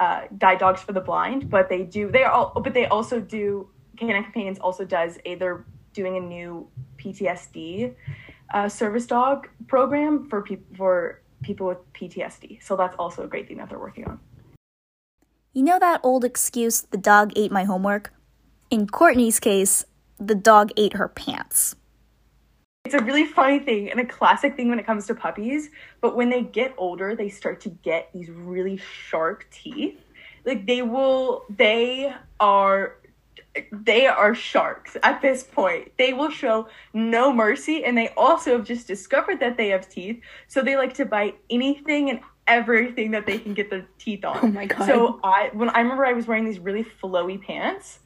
uh, 0.00 0.22
guide 0.38 0.58
dogs 0.58 0.82
for 0.82 0.92
the 0.92 1.00
blind, 1.00 1.50
but 1.50 1.68
they 1.68 1.82
do. 1.82 2.10
They 2.10 2.24
are 2.24 2.32
all, 2.32 2.60
but 2.60 2.74
they 2.74 2.86
also 2.86 3.20
do. 3.20 3.68
Canine 3.96 4.24
Companions 4.24 4.58
also 4.58 4.84
does 4.84 5.18
either 5.24 5.66
doing 5.92 6.16
a 6.16 6.20
new 6.20 6.66
PTSD 6.96 7.94
uh, 8.52 8.68
service 8.68 9.06
dog 9.06 9.48
program 9.66 10.28
for 10.28 10.42
people 10.42 10.76
for 10.76 11.22
people 11.42 11.66
with 11.66 11.92
PTSD. 11.92 12.62
So 12.62 12.76
that's 12.76 12.94
also 12.98 13.24
a 13.24 13.26
great 13.26 13.48
thing 13.48 13.58
that 13.58 13.68
they're 13.68 13.78
working 13.78 14.04
on. 14.04 14.20
You 15.52 15.62
know 15.62 15.78
that 15.78 16.00
old 16.02 16.24
excuse, 16.24 16.82
the 16.82 16.96
dog 16.96 17.32
ate 17.36 17.52
my 17.52 17.64
homework? 17.64 18.12
In 18.70 18.86
Courtney's 18.86 19.38
case, 19.38 19.84
the 20.18 20.34
dog 20.34 20.70
ate 20.76 20.94
her 20.94 21.08
pants. 21.08 21.76
it's 22.84 22.94
a 22.94 23.02
really 23.02 23.26
funny 23.26 23.58
thing 23.58 23.90
and 23.90 24.00
a 24.00 24.04
classic 24.04 24.56
thing 24.56 24.68
when 24.68 24.78
it 24.78 24.86
comes 24.86 25.06
to 25.08 25.14
puppies. 25.14 25.68
But 26.00 26.16
when 26.16 26.30
they 26.30 26.42
get 26.42 26.74
older, 26.78 27.14
they 27.14 27.28
start 27.28 27.60
to 27.62 27.68
get 27.68 28.10
these 28.14 28.30
really 28.30 28.78
sharp 28.78 29.44
teeth. 29.50 30.00
Like 30.44 30.66
they 30.66 30.82
will, 30.82 31.44
they 31.50 32.14
are 32.40 32.96
they 33.70 34.06
are 34.06 34.34
sharks 34.34 34.96
at 35.02 35.20
this 35.20 35.42
point. 35.42 35.92
They 35.98 36.12
will 36.12 36.30
show 36.30 36.68
no 36.92 37.32
mercy, 37.32 37.84
and 37.84 37.96
they 37.96 38.08
also 38.16 38.52
have 38.56 38.64
just 38.64 38.86
discovered 38.86 39.40
that 39.40 39.56
they 39.56 39.68
have 39.68 39.88
teeth, 39.88 40.20
so 40.48 40.62
they 40.62 40.76
like 40.76 40.94
to 40.94 41.04
bite 41.04 41.38
anything 41.50 42.10
and 42.10 42.20
everything 42.46 43.12
that 43.12 43.26
they 43.26 43.38
can 43.38 43.54
get 43.54 43.70
their 43.70 43.86
teeth 43.98 44.24
on. 44.24 44.38
Oh 44.42 44.46
my 44.48 44.66
god! 44.66 44.86
So 44.86 45.20
I, 45.22 45.50
when 45.52 45.68
I 45.70 45.80
remember, 45.80 46.06
I 46.06 46.12
was 46.12 46.26
wearing 46.26 46.44
these 46.44 46.58
really 46.58 46.84
flowy 46.84 47.40
pants. 47.40 48.00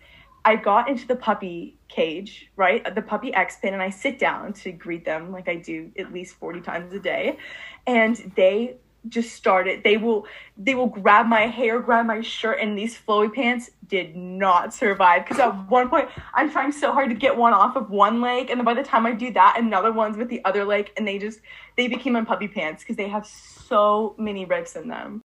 I 0.44 0.54
got 0.54 0.88
into 0.88 1.08
the 1.08 1.16
puppy 1.16 1.76
cage, 1.88 2.48
right, 2.54 2.94
the 2.94 3.02
puppy 3.02 3.34
X 3.34 3.56
pen, 3.60 3.72
and 3.72 3.82
I 3.82 3.90
sit 3.90 4.18
down 4.18 4.52
to 4.54 4.70
greet 4.70 5.04
them 5.04 5.32
like 5.32 5.48
I 5.48 5.56
do 5.56 5.90
at 5.98 6.12
least 6.12 6.36
forty 6.36 6.60
times 6.60 6.92
a 6.92 7.00
day, 7.00 7.38
and 7.86 8.32
they 8.36 8.76
just 9.08 9.34
started. 9.34 9.82
They 9.84 9.96
will 9.96 10.26
they 10.56 10.74
will 10.74 10.86
grab 10.86 11.26
my 11.26 11.46
hair 11.46 11.80
grab 11.80 12.06
my 12.06 12.20
shirt 12.20 12.58
and 12.60 12.76
these 12.76 12.96
flowy 12.96 13.32
pants 13.32 13.70
did 13.86 14.16
not 14.16 14.74
survive. 14.74 15.24
Because 15.24 15.38
at 15.38 15.68
one 15.70 15.88
point 15.88 16.08
i'm 16.34 16.50
trying 16.50 16.72
so 16.72 16.92
hard 16.92 17.08
to 17.10 17.14
get 17.14 17.36
one 17.36 17.52
off 17.52 17.76
of 17.76 17.90
one 17.90 18.20
leg 18.20 18.50
and 18.50 18.58
then 18.58 18.64
by 18.64 18.74
the 18.74 18.82
time 18.82 19.06
i 19.06 19.12
do 19.12 19.32
that 19.32 19.56
another 19.58 19.92
one's 19.92 20.16
with 20.16 20.28
the 20.28 20.44
other 20.44 20.64
leg 20.64 20.90
and 20.96 21.06
they 21.06 21.18
just 21.18 21.40
they 21.76 21.88
became 21.88 22.14
my 22.14 22.24
puppy 22.24 22.48
pants 22.48 22.82
because 22.82 22.96
they 22.96 23.08
have 23.08 23.26
so 23.26 24.14
many 24.18 24.44
rips 24.44 24.76
in 24.76 24.88
them. 24.88 25.22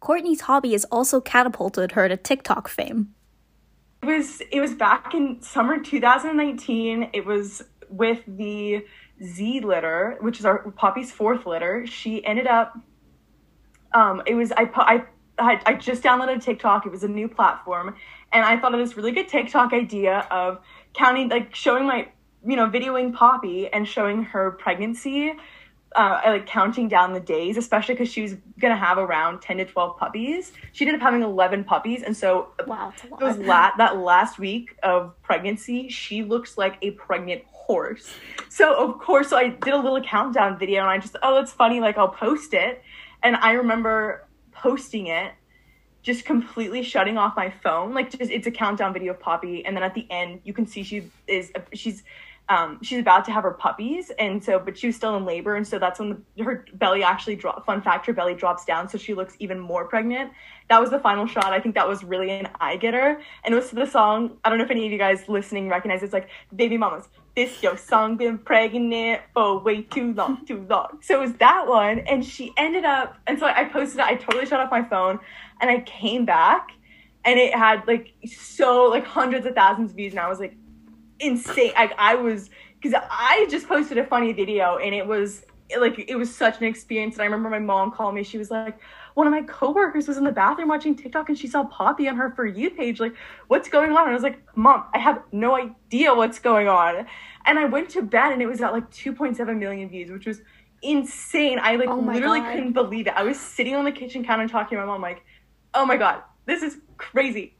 Courtney's 0.00 0.42
hobby 0.42 0.72
has 0.72 0.84
also 0.86 1.20
catapulted 1.20 1.92
her 1.92 2.08
to 2.08 2.16
tiktok 2.16 2.68
fame. 2.68 3.14
It 4.02 4.06
was 4.06 4.42
it 4.52 4.60
was 4.60 4.74
back 4.74 5.14
in 5.14 5.42
summer 5.42 5.80
2019 5.80 7.10
it 7.12 7.26
was 7.26 7.62
with 7.90 8.22
the 8.26 8.84
Z 9.22 9.60
litter, 9.60 10.16
which 10.20 10.38
is 10.38 10.44
our 10.44 10.70
Poppy's 10.70 11.10
fourth 11.10 11.46
litter, 11.46 11.86
she 11.86 12.24
ended 12.24 12.46
up. 12.46 12.78
Um, 13.92 14.22
it 14.26 14.34
was 14.34 14.52
I 14.52 14.70
I 14.74 15.04
I, 15.38 15.60
I 15.66 15.74
just 15.74 16.02
downloaded 16.02 16.42
TikTok. 16.42 16.86
It 16.86 16.92
was 16.92 17.04
a 17.04 17.08
new 17.08 17.28
platform, 17.28 17.96
and 18.32 18.44
I 18.44 18.58
thought 18.58 18.74
of 18.74 18.80
this 18.80 18.96
really 18.96 19.12
good 19.12 19.28
TikTok 19.28 19.72
idea 19.72 20.26
of 20.30 20.60
counting, 20.94 21.28
like 21.28 21.54
showing 21.54 21.86
my, 21.86 22.08
you 22.46 22.56
know, 22.56 22.68
videoing 22.68 23.14
Poppy 23.14 23.68
and 23.68 23.86
showing 23.86 24.24
her 24.24 24.52
pregnancy, 24.52 25.32
uh, 25.96 26.20
like 26.24 26.46
counting 26.46 26.88
down 26.88 27.12
the 27.12 27.20
days, 27.20 27.56
especially 27.56 27.94
because 27.94 28.10
she 28.12 28.22
was 28.22 28.36
gonna 28.60 28.76
have 28.76 28.98
around 28.98 29.40
ten 29.40 29.56
to 29.58 29.64
twelve 29.64 29.98
puppies. 29.98 30.52
She 30.72 30.84
ended 30.84 31.00
up 31.00 31.04
having 31.04 31.22
eleven 31.22 31.64
puppies, 31.64 32.02
and 32.02 32.16
so 32.16 32.48
wow, 32.66 32.92
those 33.18 33.38
la- 33.38 33.76
that 33.78 33.96
last 33.96 34.38
week 34.38 34.76
of 34.82 35.20
pregnancy, 35.22 35.88
she 35.88 36.22
looks 36.22 36.58
like 36.58 36.76
a 36.82 36.92
pregnant 36.92 37.42
horse. 37.68 38.12
So 38.48 38.74
of 38.74 38.98
course, 38.98 39.28
so 39.28 39.36
I 39.36 39.50
did 39.50 39.74
a 39.74 39.78
little 39.78 40.02
countdown 40.02 40.58
video, 40.58 40.80
and 40.80 40.90
I 40.90 40.98
just 40.98 41.16
oh 41.22 41.38
it's 41.38 41.52
funny, 41.52 41.80
like 41.80 41.98
I'll 41.98 42.08
post 42.08 42.54
it, 42.54 42.82
and 43.22 43.36
I 43.36 43.52
remember 43.52 44.26
posting 44.52 45.06
it 45.06 45.32
just 46.02 46.24
completely 46.24 46.82
shutting 46.82 47.18
off 47.18 47.36
my 47.36 47.52
phone. 47.62 47.92
Like 47.92 48.10
just 48.10 48.30
it's 48.30 48.46
a 48.46 48.50
countdown 48.50 48.92
video 48.92 49.12
of 49.12 49.20
poppy. 49.20 49.64
And 49.64 49.76
then 49.76 49.82
at 49.82 49.94
the 49.94 50.06
end 50.10 50.40
you 50.44 50.52
can 50.52 50.66
see 50.66 50.82
she 50.82 51.10
is 51.26 51.52
she's 51.74 52.02
um, 52.50 52.78
she's 52.82 52.98
about 52.98 53.26
to 53.26 53.32
have 53.32 53.42
her 53.42 53.50
puppies. 53.50 54.10
And 54.18 54.42
so 54.42 54.58
but 54.58 54.78
she 54.78 54.86
was 54.86 54.96
still 54.96 55.16
in 55.16 55.26
labor. 55.26 55.56
And 55.56 55.66
so 55.66 55.78
that's 55.78 55.98
when 55.98 56.22
the, 56.36 56.44
her 56.44 56.64
belly 56.74 57.02
actually 57.02 57.36
drop 57.36 57.66
fun 57.66 57.82
fact 57.82 58.06
her 58.06 58.12
belly 58.12 58.34
drops 58.34 58.64
down. 58.64 58.88
So 58.88 58.96
she 58.96 59.12
looks 59.12 59.34
even 59.38 59.58
more 59.58 59.84
pregnant. 59.86 60.32
That 60.70 60.80
was 60.80 60.90
the 60.90 60.98
final 60.98 61.26
shot. 61.26 61.52
I 61.52 61.60
think 61.60 61.74
that 61.74 61.86
was 61.86 62.02
really 62.04 62.30
an 62.30 62.48
eye 62.58 62.76
getter 62.76 63.20
and 63.44 63.52
it 63.52 63.56
was 63.56 63.70
the 63.70 63.86
song 63.86 64.38
i 64.44 64.48
don't 64.48 64.58
know 64.58 64.64
if 64.64 64.70
any 64.70 64.86
of 64.86 64.92
you 64.92 64.98
guys 64.98 65.28
listening 65.28 65.68
recognize 65.68 66.02
it. 66.02 66.06
it's 66.06 66.12
like 66.12 66.28
baby 66.54 66.76
mamas 66.76 67.08
this 67.38 67.62
your 67.62 67.76
song 67.76 68.16
been 68.16 68.36
pregnant 68.36 69.20
for 69.32 69.60
way 69.60 69.82
too 69.82 70.12
long 70.14 70.44
too 70.44 70.66
long 70.68 70.98
so 71.00 71.14
it 71.14 71.20
was 71.20 71.32
that 71.34 71.66
one 71.66 72.00
and 72.00 72.24
she 72.24 72.52
ended 72.56 72.84
up 72.84 73.16
and 73.26 73.38
so 73.38 73.46
i 73.46 73.64
posted 73.64 74.00
it 74.00 74.06
i 74.06 74.14
totally 74.14 74.44
shut 74.44 74.58
off 74.60 74.70
my 74.70 74.82
phone 74.82 75.18
and 75.60 75.70
i 75.70 75.78
came 75.80 76.24
back 76.24 76.70
and 77.24 77.38
it 77.38 77.54
had 77.54 77.86
like 77.86 78.12
so 78.26 78.84
like 78.86 79.04
hundreds 79.04 79.46
of 79.46 79.54
thousands 79.54 79.90
of 79.90 79.96
views 79.96 80.12
and 80.12 80.20
i 80.20 80.28
was 80.28 80.40
like 80.40 80.54
insane. 81.20 81.72
Like 81.74 81.92
I 81.98 82.14
was 82.14 82.50
because 82.80 82.98
I 83.10 83.46
just 83.50 83.68
posted 83.68 83.98
a 83.98 84.06
funny 84.06 84.32
video 84.32 84.76
and 84.76 84.94
it 84.94 85.06
was 85.06 85.44
like 85.78 85.98
it 86.08 86.16
was 86.16 86.34
such 86.34 86.58
an 86.58 86.64
experience. 86.64 87.14
And 87.14 87.22
I 87.22 87.24
remember 87.26 87.50
my 87.50 87.58
mom 87.58 87.90
called 87.90 88.14
me. 88.14 88.22
She 88.22 88.38
was 88.38 88.50
like, 88.50 88.78
one 89.18 89.26
of 89.26 89.32
my 89.32 89.42
coworkers 89.42 90.06
was 90.06 90.16
in 90.16 90.22
the 90.22 90.30
bathroom 90.30 90.68
watching 90.68 90.94
TikTok 90.94 91.28
and 91.28 91.36
she 91.36 91.48
saw 91.48 91.64
Poppy 91.64 92.06
on 92.08 92.14
her 92.14 92.30
for 92.36 92.46
you 92.46 92.70
page. 92.70 93.00
Like, 93.00 93.14
what's 93.48 93.68
going 93.68 93.90
on? 93.90 94.02
And 94.02 94.10
I 94.10 94.14
was 94.14 94.22
like, 94.22 94.40
Mom, 94.56 94.84
I 94.94 94.98
have 94.98 95.24
no 95.32 95.56
idea 95.56 96.14
what's 96.14 96.38
going 96.38 96.68
on. 96.68 97.04
And 97.44 97.58
I 97.58 97.64
went 97.64 97.88
to 97.90 98.02
bed 98.02 98.30
and 98.30 98.40
it 98.40 98.46
was 98.46 98.60
at 98.60 98.72
like 98.72 98.88
2.7 98.92 99.58
million 99.58 99.88
views, 99.88 100.12
which 100.12 100.24
was 100.24 100.40
insane. 100.82 101.58
I 101.60 101.74
like 101.74 101.88
oh 101.88 101.98
literally 101.98 102.38
God. 102.38 102.52
couldn't 102.52 102.72
believe 102.74 103.08
it. 103.08 103.14
I 103.16 103.24
was 103.24 103.40
sitting 103.40 103.74
on 103.74 103.84
the 103.84 103.90
kitchen 103.90 104.24
counter 104.24 104.46
talking 104.46 104.78
to 104.78 104.82
my 104.82 104.86
mom, 104.86 105.02
like, 105.02 105.24
oh 105.74 105.84
my 105.84 105.96
God, 105.96 106.22
this 106.46 106.62
is 106.62 106.78
crazy 106.96 107.56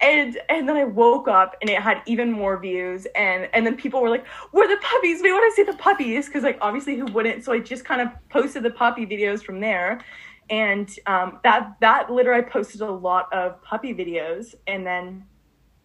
and 0.00 0.38
and 0.48 0.68
then 0.68 0.76
I 0.76 0.84
woke 0.84 1.28
up 1.28 1.56
and 1.60 1.68
it 1.68 1.80
had 1.80 2.02
even 2.06 2.32
more 2.32 2.58
views 2.58 3.06
and 3.14 3.48
and 3.52 3.66
then 3.66 3.76
people 3.76 4.00
were 4.00 4.08
like, 4.08 4.26
"Where 4.52 4.66
the 4.66 4.80
puppies? 4.82 5.22
We 5.22 5.32
want 5.32 5.50
to 5.52 5.56
see 5.56 5.70
the 5.70 5.76
puppies!" 5.76 6.26
Because 6.26 6.42
like 6.42 6.58
obviously 6.60 6.96
who 6.96 7.06
wouldn't? 7.06 7.44
So 7.44 7.52
I 7.52 7.60
just 7.60 7.84
kind 7.84 8.00
of 8.00 8.08
posted 8.28 8.62
the 8.62 8.70
puppy 8.70 9.06
videos 9.06 9.42
from 9.42 9.60
there, 9.60 10.02
and 10.50 10.90
um, 11.06 11.38
that 11.44 11.76
that 11.80 12.10
litter 12.10 12.34
I 12.34 12.42
posted 12.42 12.80
a 12.80 12.90
lot 12.90 13.32
of 13.32 13.62
puppy 13.62 13.94
videos, 13.94 14.54
and 14.66 14.86
then 14.86 15.24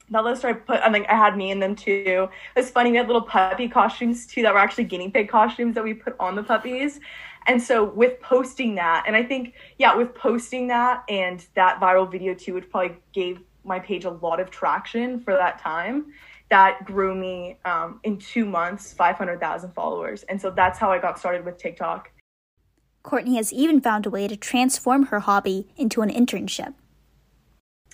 that 0.10 0.24
list 0.24 0.43
I 0.43 0.53
put 0.53 0.81
I 0.81 0.91
think 0.91 1.07
I 1.07 1.15
had 1.15 1.38
me 1.38 1.51
in 1.51 1.60
them 1.60 1.75
too. 1.75 2.27
It's 2.55 2.69
funny 2.72 2.91
we 2.91 2.98
had 2.98 3.07
little 3.07 3.22
puppy 3.22 3.67
costumes 3.69 4.25
too 4.25 4.41
that 4.41 4.53
were 4.53 4.60
actually 4.60 4.86
guinea 4.86 5.10
pig 5.10 5.29
costumes 5.29 5.75
that 5.75 5.84
we 5.84 5.93
put 5.93 6.15
on 6.19 6.36
the 6.36 6.43
puppies. 6.43 7.00
And 7.48 7.62
so 7.62 7.84
with 7.84 8.19
posting 8.22 8.74
that, 8.75 9.03
and 9.05 9.15
I 9.15 9.24
think 9.24 9.53
yeah, 9.77 9.95
with 9.95 10.15
posting 10.15 10.67
that 10.67 11.03
and 11.07 11.45
that 11.53 11.79
viral 11.79 12.12
video 12.12 12.34
too, 12.34 12.55
which 12.55 12.69
probably 12.69 12.98
gave 13.13 13.39
my 13.63 13.79
page 13.79 14.05
a 14.05 14.12
lot 14.12 14.39
of 14.39 14.50
traction 14.50 15.19
for 15.19 15.34
that 15.34 15.60
time 15.60 16.07
that 16.50 16.86
grew 16.86 17.15
me 17.15 17.57
um, 17.65 18.00
in 18.03 18.17
two 18.17 18.45
months 18.45 18.93
500000 18.93 19.72
followers 19.72 20.24
and 20.24 20.39
so 20.39 20.51
that's 20.51 20.77
how 20.77 20.91
i 20.91 21.00
got 21.00 21.17
started 21.17 21.43
with 21.43 21.57
tiktok 21.57 22.12
courtney 23.05 23.35
has 23.38 23.53
even 23.53 23.79
found 23.79 24.05
a 24.05 24.09
way 24.09 24.27
to 24.27 24.35
transform 24.35 25.05
her 25.07 25.21
hobby 25.21 25.67
into 25.77 26.01
an 26.01 26.09
internship. 26.09 26.74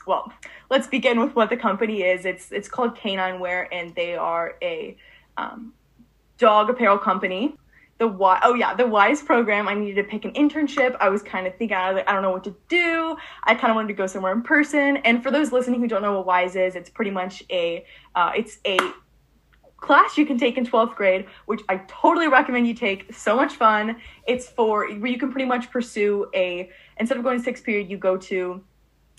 Well 0.08 0.32
let's 0.72 0.88
begin 0.88 1.20
with 1.20 1.36
what 1.36 1.50
the 1.50 1.58
company 1.58 2.02
is. 2.02 2.26
It's 2.26 2.52
it's 2.52 2.68
called 2.68 2.96
canine 2.96 3.40
wear 3.40 3.72
and 3.72 3.94
they 3.94 4.16
are 4.16 4.56
a 4.64 4.98
um, 5.38 5.74
dog 6.38 6.70
apparel 6.70 6.98
company. 6.98 7.56
The 8.00 8.08
why 8.08 8.40
oh 8.42 8.56
yeah 8.56 8.74
the 8.74 8.88
wise 8.88 9.22
program 9.22 9.68
i 9.68 9.76
needed 9.76 10.02
to 10.02 10.04
pick 10.10 10.26
an 10.26 10.34
internship. 10.34 10.96
I 11.00 11.10
was 11.10 11.22
kind 11.22 11.46
of 11.46 11.56
thinking 11.58 11.78
i, 11.78 11.92
like, 11.92 12.10
I 12.10 12.14
don't 12.14 12.24
know 12.24 12.32
what 12.32 12.46
to 12.46 12.56
do. 12.70 13.16
I 13.44 13.54
kind 13.54 13.70
of 13.70 13.76
wanted 13.76 13.90
to 13.90 13.94
go 13.94 14.08
somewhere 14.08 14.32
in 14.32 14.42
person. 14.42 14.98
And 14.98 15.22
for 15.22 15.30
those 15.30 15.52
listening 15.52 15.82
who 15.82 15.88
don't 15.88 16.02
know 16.02 16.14
what 16.14 16.26
wise 16.26 16.56
is 16.56 16.76
it's 16.76 16.90
pretty 16.90 17.12
much 17.12 17.44
a 17.52 17.86
uh, 18.16 18.32
it's 18.36 18.58
a 18.66 18.80
class 19.82 20.18
you 20.18 20.26
can 20.26 20.38
take 20.38 20.58
in 20.58 20.66
12th 20.66 20.96
grade 20.96 21.26
which 21.48 21.62
i 21.68 21.78
totally 21.88 22.28
recommend 22.28 22.66
you 22.68 22.74
take 22.74 23.14
so 23.14 23.36
much 23.36 23.56
fun 23.56 23.96
it's 24.28 24.48
for 24.48 24.88
where 24.88 25.12
you 25.12 25.18
can 25.18 25.32
pretty 25.32 25.48
much 25.48 25.70
pursue 25.70 26.30
a 26.34 26.70
instead 26.98 27.18
of 27.18 27.24
going 27.24 27.38
to 27.38 27.44
sixth 27.44 27.64
period 27.66 27.90
you 27.90 27.98
go 27.98 28.16
to 28.16 28.64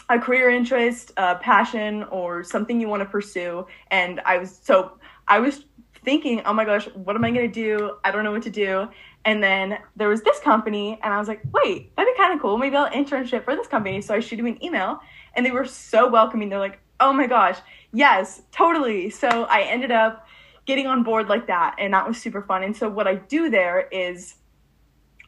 a 0.09 0.19
career 0.19 0.49
interest 0.51 1.13
a 1.17 1.37
passion 1.37 2.05
or 2.05 2.43
something 2.43 2.81
you 2.81 2.89
want 2.89 3.03
to 3.03 3.09
pursue 3.09 3.67
and 3.91 4.21
i 4.25 4.39
was 4.39 4.59
so 4.63 4.93
i 5.29 5.39
was 5.39 5.65
thinking, 6.05 6.43
oh 6.45 6.53
my 6.53 6.65
gosh, 6.65 6.87
what 6.95 7.17
am 7.17 7.25
I 7.25 7.31
going 7.31 7.51
to 7.51 7.53
do? 7.53 7.97
I 8.05 8.11
don't 8.11 8.25
know 8.25 8.33
what 8.33 8.43
to 8.43 8.51
do. 8.51 8.89
And 9.25 9.43
then 9.43 9.79
there 9.97 10.09
was 10.09 10.23
this 10.23 10.41
company, 10.41 10.99
and 11.03 11.15
I 11.15 11.19
was 11.19 11.29
like, 11.29 11.43
wait, 11.53 11.95
that'd 11.97 12.13
be 12.13 12.17
kind 12.17 12.35
of 12.35 12.41
cool. 12.43 12.59
Maybe 12.59 12.77
I'll 12.77 12.91
internship 12.91 13.45
for 13.45 13.55
this 13.55 13.69
company. 13.69 14.01
So 14.01 14.15
I 14.15 14.21
shoot 14.21 14.37
them 14.37 14.47
an 14.47 14.63
email, 14.63 15.01
and 15.35 15.47
they 15.47 15.53
were 15.53 15.65
so 15.65 16.09
welcoming. 16.09 16.49
They're 16.49 16.59
like, 16.59 16.81
oh 16.99 17.13
my 17.13 17.27
gosh, 17.27 17.59
yes, 17.93 18.43
totally. 18.51 19.11
So 19.11 19.45
I 19.45 19.63
ended 19.63 19.93
up 19.93 20.27
getting 20.67 20.87
on 20.87 21.03
board 21.03 21.29
like 21.29 21.47
that, 21.47 21.77
and 21.79 21.95
that 21.95 22.07
was 22.07 22.21
super 22.21 22.43
fun. 22.43 22.63
And 22.63 22.77
so 22.77 22.89
what 22.89 23.07
I 23.07 23.17
do 23.17 23.51
there 23.51 23.89
is 23.91 24.37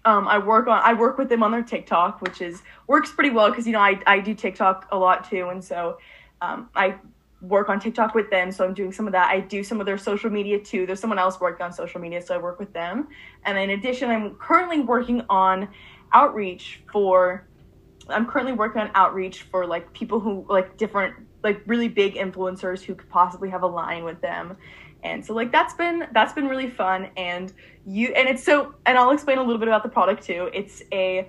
um, 0.05 0.29
I 0.29 0.38
work 0.38 0.67
on 0.67 0.81
I 0.83 0.93
work 0.93 1.19
with 1.19 1.29
them 1.29 1.43
on 1.43 1.50
their 1.50 1.62
TikTok, 1.62 2.21
which 2.21 2.41
is 2.41 2.62
works 2.87 3.12
pretty 3.12 3.31
well 3.31 3.50
because 3.50 3.67
you 3.67 3.73
know 3.73 3.81
I 3.81 4.00
I 4.07 4.21
do 4.21 4.35
TikTok 4.35 4.88
a 4.93 4.99
lot 4.99 5.29
too, 5.29 5.49
and 5.49 5.64
so 5.64 5.99
um, 6.41 6.69
I 6.75 6.97
work 7.41 7.69
on 7.69 7.81
TikTok 7.81 8.14
with 8.14 8.31
them, 8.31 8.50
so 8.53 8.64
I'm 8.64 8.75
doing 8.75 8.93
some 8.93 9.07
of 9.07 9.12
that. 9.12 9.31
I 9.31 9.41
do 9.41 9.62
some 9.62 9.81
of 9.81 9.87
their 9.87 9.99
social 9.99 10.31
media 10.31 10.59
too. 10.59 10.87
There's 10.87 11.00
someone 11.00 11.19
else 11.19 11.41
working 11.41 11.64
on 11.64 11.73
social 11.73 12.00
media, 12.00 12.23
so 12.23 12.35
I 12.35 12.38
work 12.38 12.59
with 12.59 12.73
them. 12.73 13.09
And 13.45 13.59
in 13.59 13.71
addition, 13.71 14.11
I'm 14.11 14.35
currently 14.37 14.81
working 14.81 15.23
on 15.29 15.69
outreach 16.12 16.81
for. 16.91 17.47
I'm 18.07 18.26
currently 18.26 18.53
working 18.53 18.83
on 18.83 18.91
outreach 18.95 19.43
for 19.45 19.67
like 19.67 19.91
people 19.95 20.21
who 20.21 20.45
like 20.49 20.76
different 20.76 21.14
like 21.43 21.62
really 21.67 21.88
big 21.88 22.14
influencers 22.14 22.83
who 22.83 22.95
could 22.95 23.09
possibly 23.09 23.49
have 23.49 23.62
a 23.62 23.67
line 23.67 24.05
with 24.05 24.21
them. 24.21 24.57
And 25.05 25.25
so 25.25 25.35
like 25.35 25.53
that's 25.53 25.75
been 25.75 26.09
that's 26.13 26.33
been 26.33 26.49
really 26.49 26.71
fun 26.71 27.11
and 27.17 27.53
you 27.87 28.09
and 28.15 28.27
it's 28.27 28.43
so 28.43 28.75
and 28.87 28.99
I'll 28.99 29.11
explain 29.11 29.39
a 29.39 29.43
little 29.43 29.59
bit 29.59 29.69
about 29.69 29.83
the 29.83 29.89
product 29.91 30.25
too. 30.25 30.51
It's 30.53 30.83
a 30.93 31.29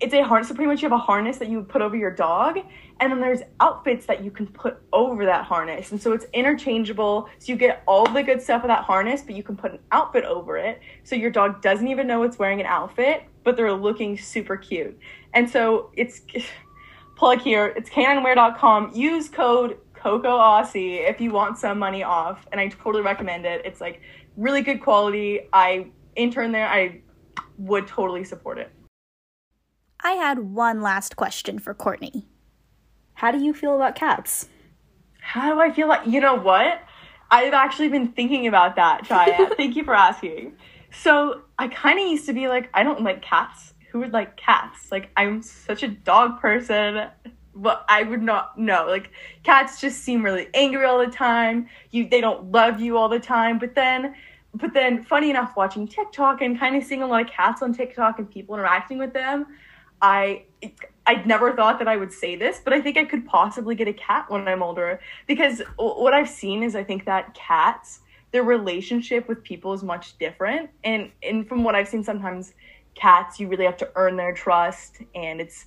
it's 0.00 0.14
a 0.14 0.22
harness 0.22 0.48
so 0.48 0.54
pretty 0.54 0.68
much 0.68 0.82
you 0.82 0.88
have 0.88 0.98
a 0.98 1.02
harness 1.02 1.38
that 1.38 1.48
you 1.48 1.62
put 1.62 1.80
over 1.80 1.96
your 1.96 2.10
dog 2.10 2.58
And 3.00 3.12
then 3.12 3.20
there's 3.20 3.40
outfits 3.60 4.06
that 4.06 4.22
you 4.24 4.30
can 4.30 4.46
put 4.48 4.80
over 4.92 5.24
that 5.24 5.44
harness. 5.44 5.92
And 5.92 6.00
so 6.00 6.12
it's 6.12 6.26
interchangeable. 6.32 7.28
So 7.38 7.52
you 7.52 7.56
get 7.56 7.82
all 7.86 8.06
the 8.06 8.22
good 8.22 8.40
stuff 8.42 8.62
of 8.62 8.68
that 8.68 8.84
harness, 8.84 9.22
but 9.22 9.34
you 9.34 9.42
can 9.42 9.56
put 9.56 9.72
an 9.72 9.78
outfit 9.90 10.24
over 10.24 10.56
it. 10.56 10.80
So 11.04 11.14
your 11.16 11.30
dog 11.30 11.62
doesn't 11.62 11.86
even 11.86 12.06
know 12.06 12.22
it's 12.22 12.38
wearing 12.38 12.60
an 12.60 12.66
outfit, 12.66 13.24
but 13.44 13.56
they're 13.56 13.72
looking 13.72 14.16
super 14.18 14.56
cute. 14.56 14.98
And 15.34 15.48
so 15.48 15.90
it's 15.96 16.22
plug 17.16 17.40
here, 17.40 17.66
it's 17.76 17.90
caninewear.com. 17.90 18.92
Use 18.94 19.28
code 19.28 19.78
Coco 20.02 20.36
Aussie 20.36 21.08
if 21.08 21.20
you 21.20 21.30
want 21.30 21.58
some 21.58 21.78
money 21.78 22.02
off. 22.02 22.44
And 22.50 22.60
I 22.60 22.68
totally 22.68 23.04
recommend 23.04 23.46
it. 23.46 23.62
It's 23.64 23.80
like 23.80 24.00
really 24.36 24.62
good 24.62 24.82
quality. 24.82 25.48
I 25.52 25.86
interned 26.16 26.54
there. 26.54 26.66
I 26.66 27.00
would 27.58 27.86
totally 27.86 28.24
support 28.24 28.58
it. 28.58 28.70
I 30.00 30.12
had 30.12 30.40
one 30.40 30.82
last 30.82 31.14
question 31.14 31.60
for 31.60 31.72
Courtney. 31.74 32.26
How 33.14 33.30
do 33.30 33.38
you 33.38 33.54
feel 33.54 33.76
about 33.76 33.94
cats? 33.94 34.48
How 35.20 35.54
do 35.54 35.60
I 35.60 35.70
feel 35.70 35.86
like, 35.86 36.06
you 36.06 36.20
know 36.20 36.34
what? 36.34 36.80
I've 37.30 37.52
actually 37.52 37.88
been 37.88 38.08
thinking 38.08 38.48
about 38.48 38.74
that, 38.76 39.04
Chaya. 39.04 39.54
Thank 39.56 39.76
you 39.76 39.84
for 39.84 39.94
asking. 39.94 40.56
So 40.90 41.42
I 41.58 41.68
kind 41.68 42.00
of 42.00 42.06
used 42.06 42.26
to 42.26 42.32
be 42.32 42.48
like, 42.48 42.68
I 42.74 42.82
don't 42.82 43.02
like 43.02 43.22
cats. 43.22 43.74
Who 43.92 44.00
would 44.00 44.12
like 44.12 44.36
cats? 44.36 44.90
Like, 44.90 45.10
I'm 45.16 45.42
such 45.42 45.84
a 45.84 45.88
dog 45.88 46.40
person. 46.40 47.08
But 47.54 47.84
I 47.88 48.02
would 48.02 48.22
not 48.22 48.58
know. 48.58 48.86
Like, 48.86 49.10
cats 49.42 49.80
just 49.80 50.02
seem 50.02 50.24
really 50.24 50.48
angry 50.54 50.84
all 50.84 50.98
the 50.98 51.12
time. 51.12 51.68
You, 51.90 52.08
they 52.08 52.20
don't 52.20 52.50
love 52.50 52.80
you 52.80 52.96
all 52.96 53.08
the 53.08 53.20
time. 53.20 53.58
But 53.58 53.74
then, 53.74 54.14
but 54.54 54.72
then, 54.72 55.02
funny 55.02 55.30
enough, 55.30 55.54
watching 55.56 55.86
TikTok 55.86 56.40
and 56.40 56.58
kind 56.58 56.76
of 56.76 56.84
seeing 56.84 57.02
a 57.02 57.06
lot 57.06 57.22
of 57.22 57.28
cats 57.28 57.62
on 57.62 57.74
TikTok 57.74 58.18
and 58.18 58.30
people 58.30 58.54
interacting 58.54 58.98
with 58.98 59.12
them, 59.12 59.46
I 60.02 60.44
I'd 61.06 61.26
never 61.26 61.52
thought 61.52 61.78
that 61.78 61.88
I 61.88 61.96
would 61.96 62.12
say 62.12 62.36
this, 62.36 62.60
but 62.62 62.72
I 62.72 62.80
think 62.80 62.96
I 62.96 63.04
could 63.04 63.26
possibly 63.26 63.74
get 63.74 63.88
a 63.88 63.92
cat 63.92 64.26
when 64.28 64.46
I'm 64.46 64.62
older 64.62 65.00
because 65.26 65.62
what 65.76 66.12
I've 66.12 66.28
seen 66.28 66.62
is 66.62 66.76
I 66.76 66.84
think 66.84 67.06
that 67.06 67.34
cats 67.34 68.00
their 68.32 68.42
relationship 68.42 69.28
with 69.28 69.42
people 69.42 69.72
is 69.72 69.82
much 69.82 70.18
different 70.18 70.70
and 70.84 71.10
and 71.22 71.46
from 71.46 71.64
what 71.64 71.74
I've 71.74 71.88
seen 71.88 72.02
sometimes 72.02 72.54
cats 72.94 73.38
you 73.38 73.46
really 73.46 73.64
have 73.64 73.76
to 73.78 73.90
earn 73.94 74.16
their 74.16 74.32
trust 74.32 74.98
and 75.14 75.40
it's 75.40 75.66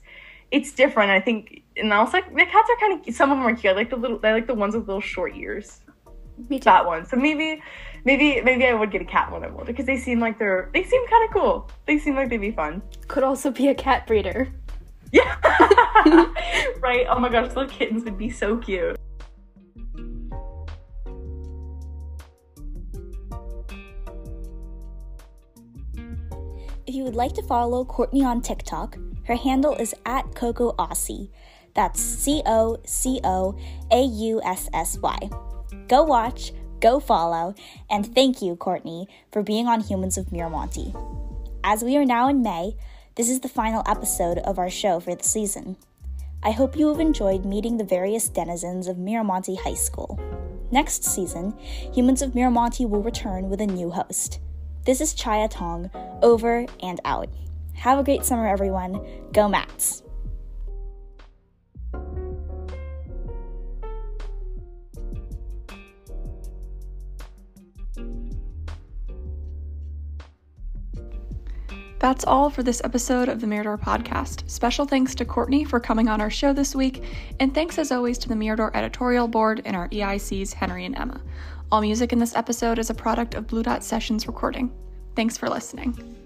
it's 0.52 0.74
different. 0.74 1.12
I 1.12 1.20
think 1.20 1.64
and 1.78 1.92
also 1.92 2.18
like 2.18 2.34
the 2.34 2.46
cats 2.46 2.70
are 2.70 2.78
kind 2.80 3.08
of 3.08 3.16
some 3.16 3.32
of 3.32 3.38
them 3.38 3.48
are 3.48 3.56
cute. 3.56 3.74
I 3.74 3.76
like 3.76 3.90
the 3.90 3.96
little 3.98 4.20
I 4.24 4.34
like 4.34 4.48
the 4.48 4.54
ones 4.54 4.76
with 4.76 4.88
little 4.88 5.02
short 5.02 5.36
ears. 5.36 5.82
Me 6.50 6.60
too. 6.60 6.66
That 6.66 6.86
one. 6.86 7.06
So 7.06 7.18
maybe 7.18 7.62
maybe 8.04 8.42
maybe 8.42 8.66
I 8.66 8.74
would 8.74 8.92
get 8.92 9.02
a 9.02 9.06
cat 9.06 9.32
when 9.32 9.44
I'm 9.44 9.54
older 9.54 9.66
because 9.66 9.86
they 9.86 9.98
seem 9.98 10.20
like 10.20 10.38
they're 10.38 10.70
they 10.74 10.84
seem 10.84 11.08
kind 11.08 11.30
of 11.30 11.34
cool. 11.34 11.72
They 11.86 11.98
seem 11.98 12.16
like 12.16 12.30
they'd 12.30 12.38
be 12.38 12.52
fun. 12.52 12.82
Could 13.08 13.24
also 13.24 13.52
be 13.52 13.70
a 13.70 13.76
cat 13.76 14.08
breeder. 14.08 14.52
Yeah. 15.12 15.36
right. 16.80 17.06
Oh 17.10 17.20
my 17.20 17.30
gosh, 17.30 17.48
little 17.56 17.68
kittens 17.68 18.04
would 18.04 18.18
be 18.18 18.30
so 18.30 18.58
cute. 18.58 18.98
If 26.88 26.94
you 26.94 27.04
would 27.04 27.16
like 27.16 27.34
to 27.34 27.44
follow 27.44 27.84
Courtney 27.84 28.24
on 28.24 28.42
TikTok, 28.42 28.98
her 29.26 29.36
handle 29.36 29.76
is 29.76 29.94
at 30.06 30.36
Coco 30.36 30.74
Aussie. 30.74 31.30
That's 31.74 32.00
C 32.00 32.42
O 32.46 32.78
C 32.86 33.20
O 33.24 33.58
A 33.92 34.04
U 34.04 34.42
S 34.44 34.70
S 34.74 34.98
Y. 34.98 35.30
Go 35.88 36.04
watch, 36.04 36.54
go 36.80 37.00
follow, 37.00 37.54
and 37.90 38.14
thank 38.16 38.42
you, 38.42 38.56
Courtney, 38.56 39.08
for 39.32 39.44
being 39.44 39.68
on 39.68 39.82
Humans 39.82 40.18
of 40.18 40.28
Miramonte. 40.28 40.94
As 41.64 41.84
we 41.84 41.98
are 41.98 42.06
now 42.06 42.30
in 42.30 42.42
May, 42.42 42.76
this 43.16 43.30
is 43.30 43.40
the 43.40 43.50
final 43.50 43.84
episode 43.88 44.38
of 44.40 44.60
our 44.60 44.70
show 44.70 45.00
for 45.00 45.16
the 45.16 45.24
season. 45.24 45.78
I 46.44 46.52
hope 46.52 46.78
you 46.78 46.90
have 46.90 47.00
enjoyed 47.00 47.44
meeting 47.44 47.78
the 47.78 47.84
various 47.84 48.30
denizens 48.30 48.88
of 48.88 48.98
Miramonte 48.98 49.58
High 49.60 49.74
School. 49.74 50.20
Next 50.72 51.04
season, 51.04 51.58
Humans 51.94 52.22
of 52.22 52.32
Miramonte 52.32 52.88
will 52.88 53.02
return 53.02 53.50
with 53.50 53.62
a 53.62 53.68
new 53.68 53.90
host. 53.90 54.40
This 54.86 55.02
is 55.02 55.16
Chaya 55.16 55.50
Tong, 55.50 55.90
over 56.22 56.66
and 56.84 57.00
out. 57.06 57.30
Have 57.76 58.00
a 58.00 58.04
great 58.04 58.26
summer, 58.26 58.48
everyone. 58.48 59.00
Go 59.32 59.48
Mats! 59.48 60.02
That's 72.06 72.24
all 72.26 72.52
for 72.52 72.62
this 72.62 72.82
episode 72.84 73.30
of 73.30 73.42
the 73.42 73.48
Mirador 73.48 73.80
podcast. 73.80 74.48
Special 74.48 74.86
thanks 74.86 75.16
to 75.16 75.26
Courtney 75.26 75.64
for 75.64 75.80
coming 75.80 76.08
on 76.08 76.22
our 76.22 76.30
show 76.30 76.54
this 76.54 76.76
week, 76.76 77.04
and 77.40 77.52
thanks 77.52 77.80
as 77.80 77.92
always 77.92 78.20
to 78.20 78.30
the 78.30 78.36
Mirador 78.36 78.70
editorial 78.78 79.28
board 79.28 79.64
and 79.66 79.76
our 79.76 79.90
EICs, 79.90 80.54
Henry 80.54 80.86
and 80.86 80.96
Emma. 80.96 81.20
All 81.72 81.82
music 81.82 82.14
in 82.14 82.20
this 82.20 82.36
episode 82.36 82.78
is 82.78 82.92
a 82.92 82.94
product 82.94 83.34
of 83.34 83.48
Blue 83.48 83.64
Dot 83.64 83.84
Sessions 83.84 84.28
recording. 84.28 84.72
Thanks 85.16 85.36
for 85.36 85.50
listening. 85.50 86.25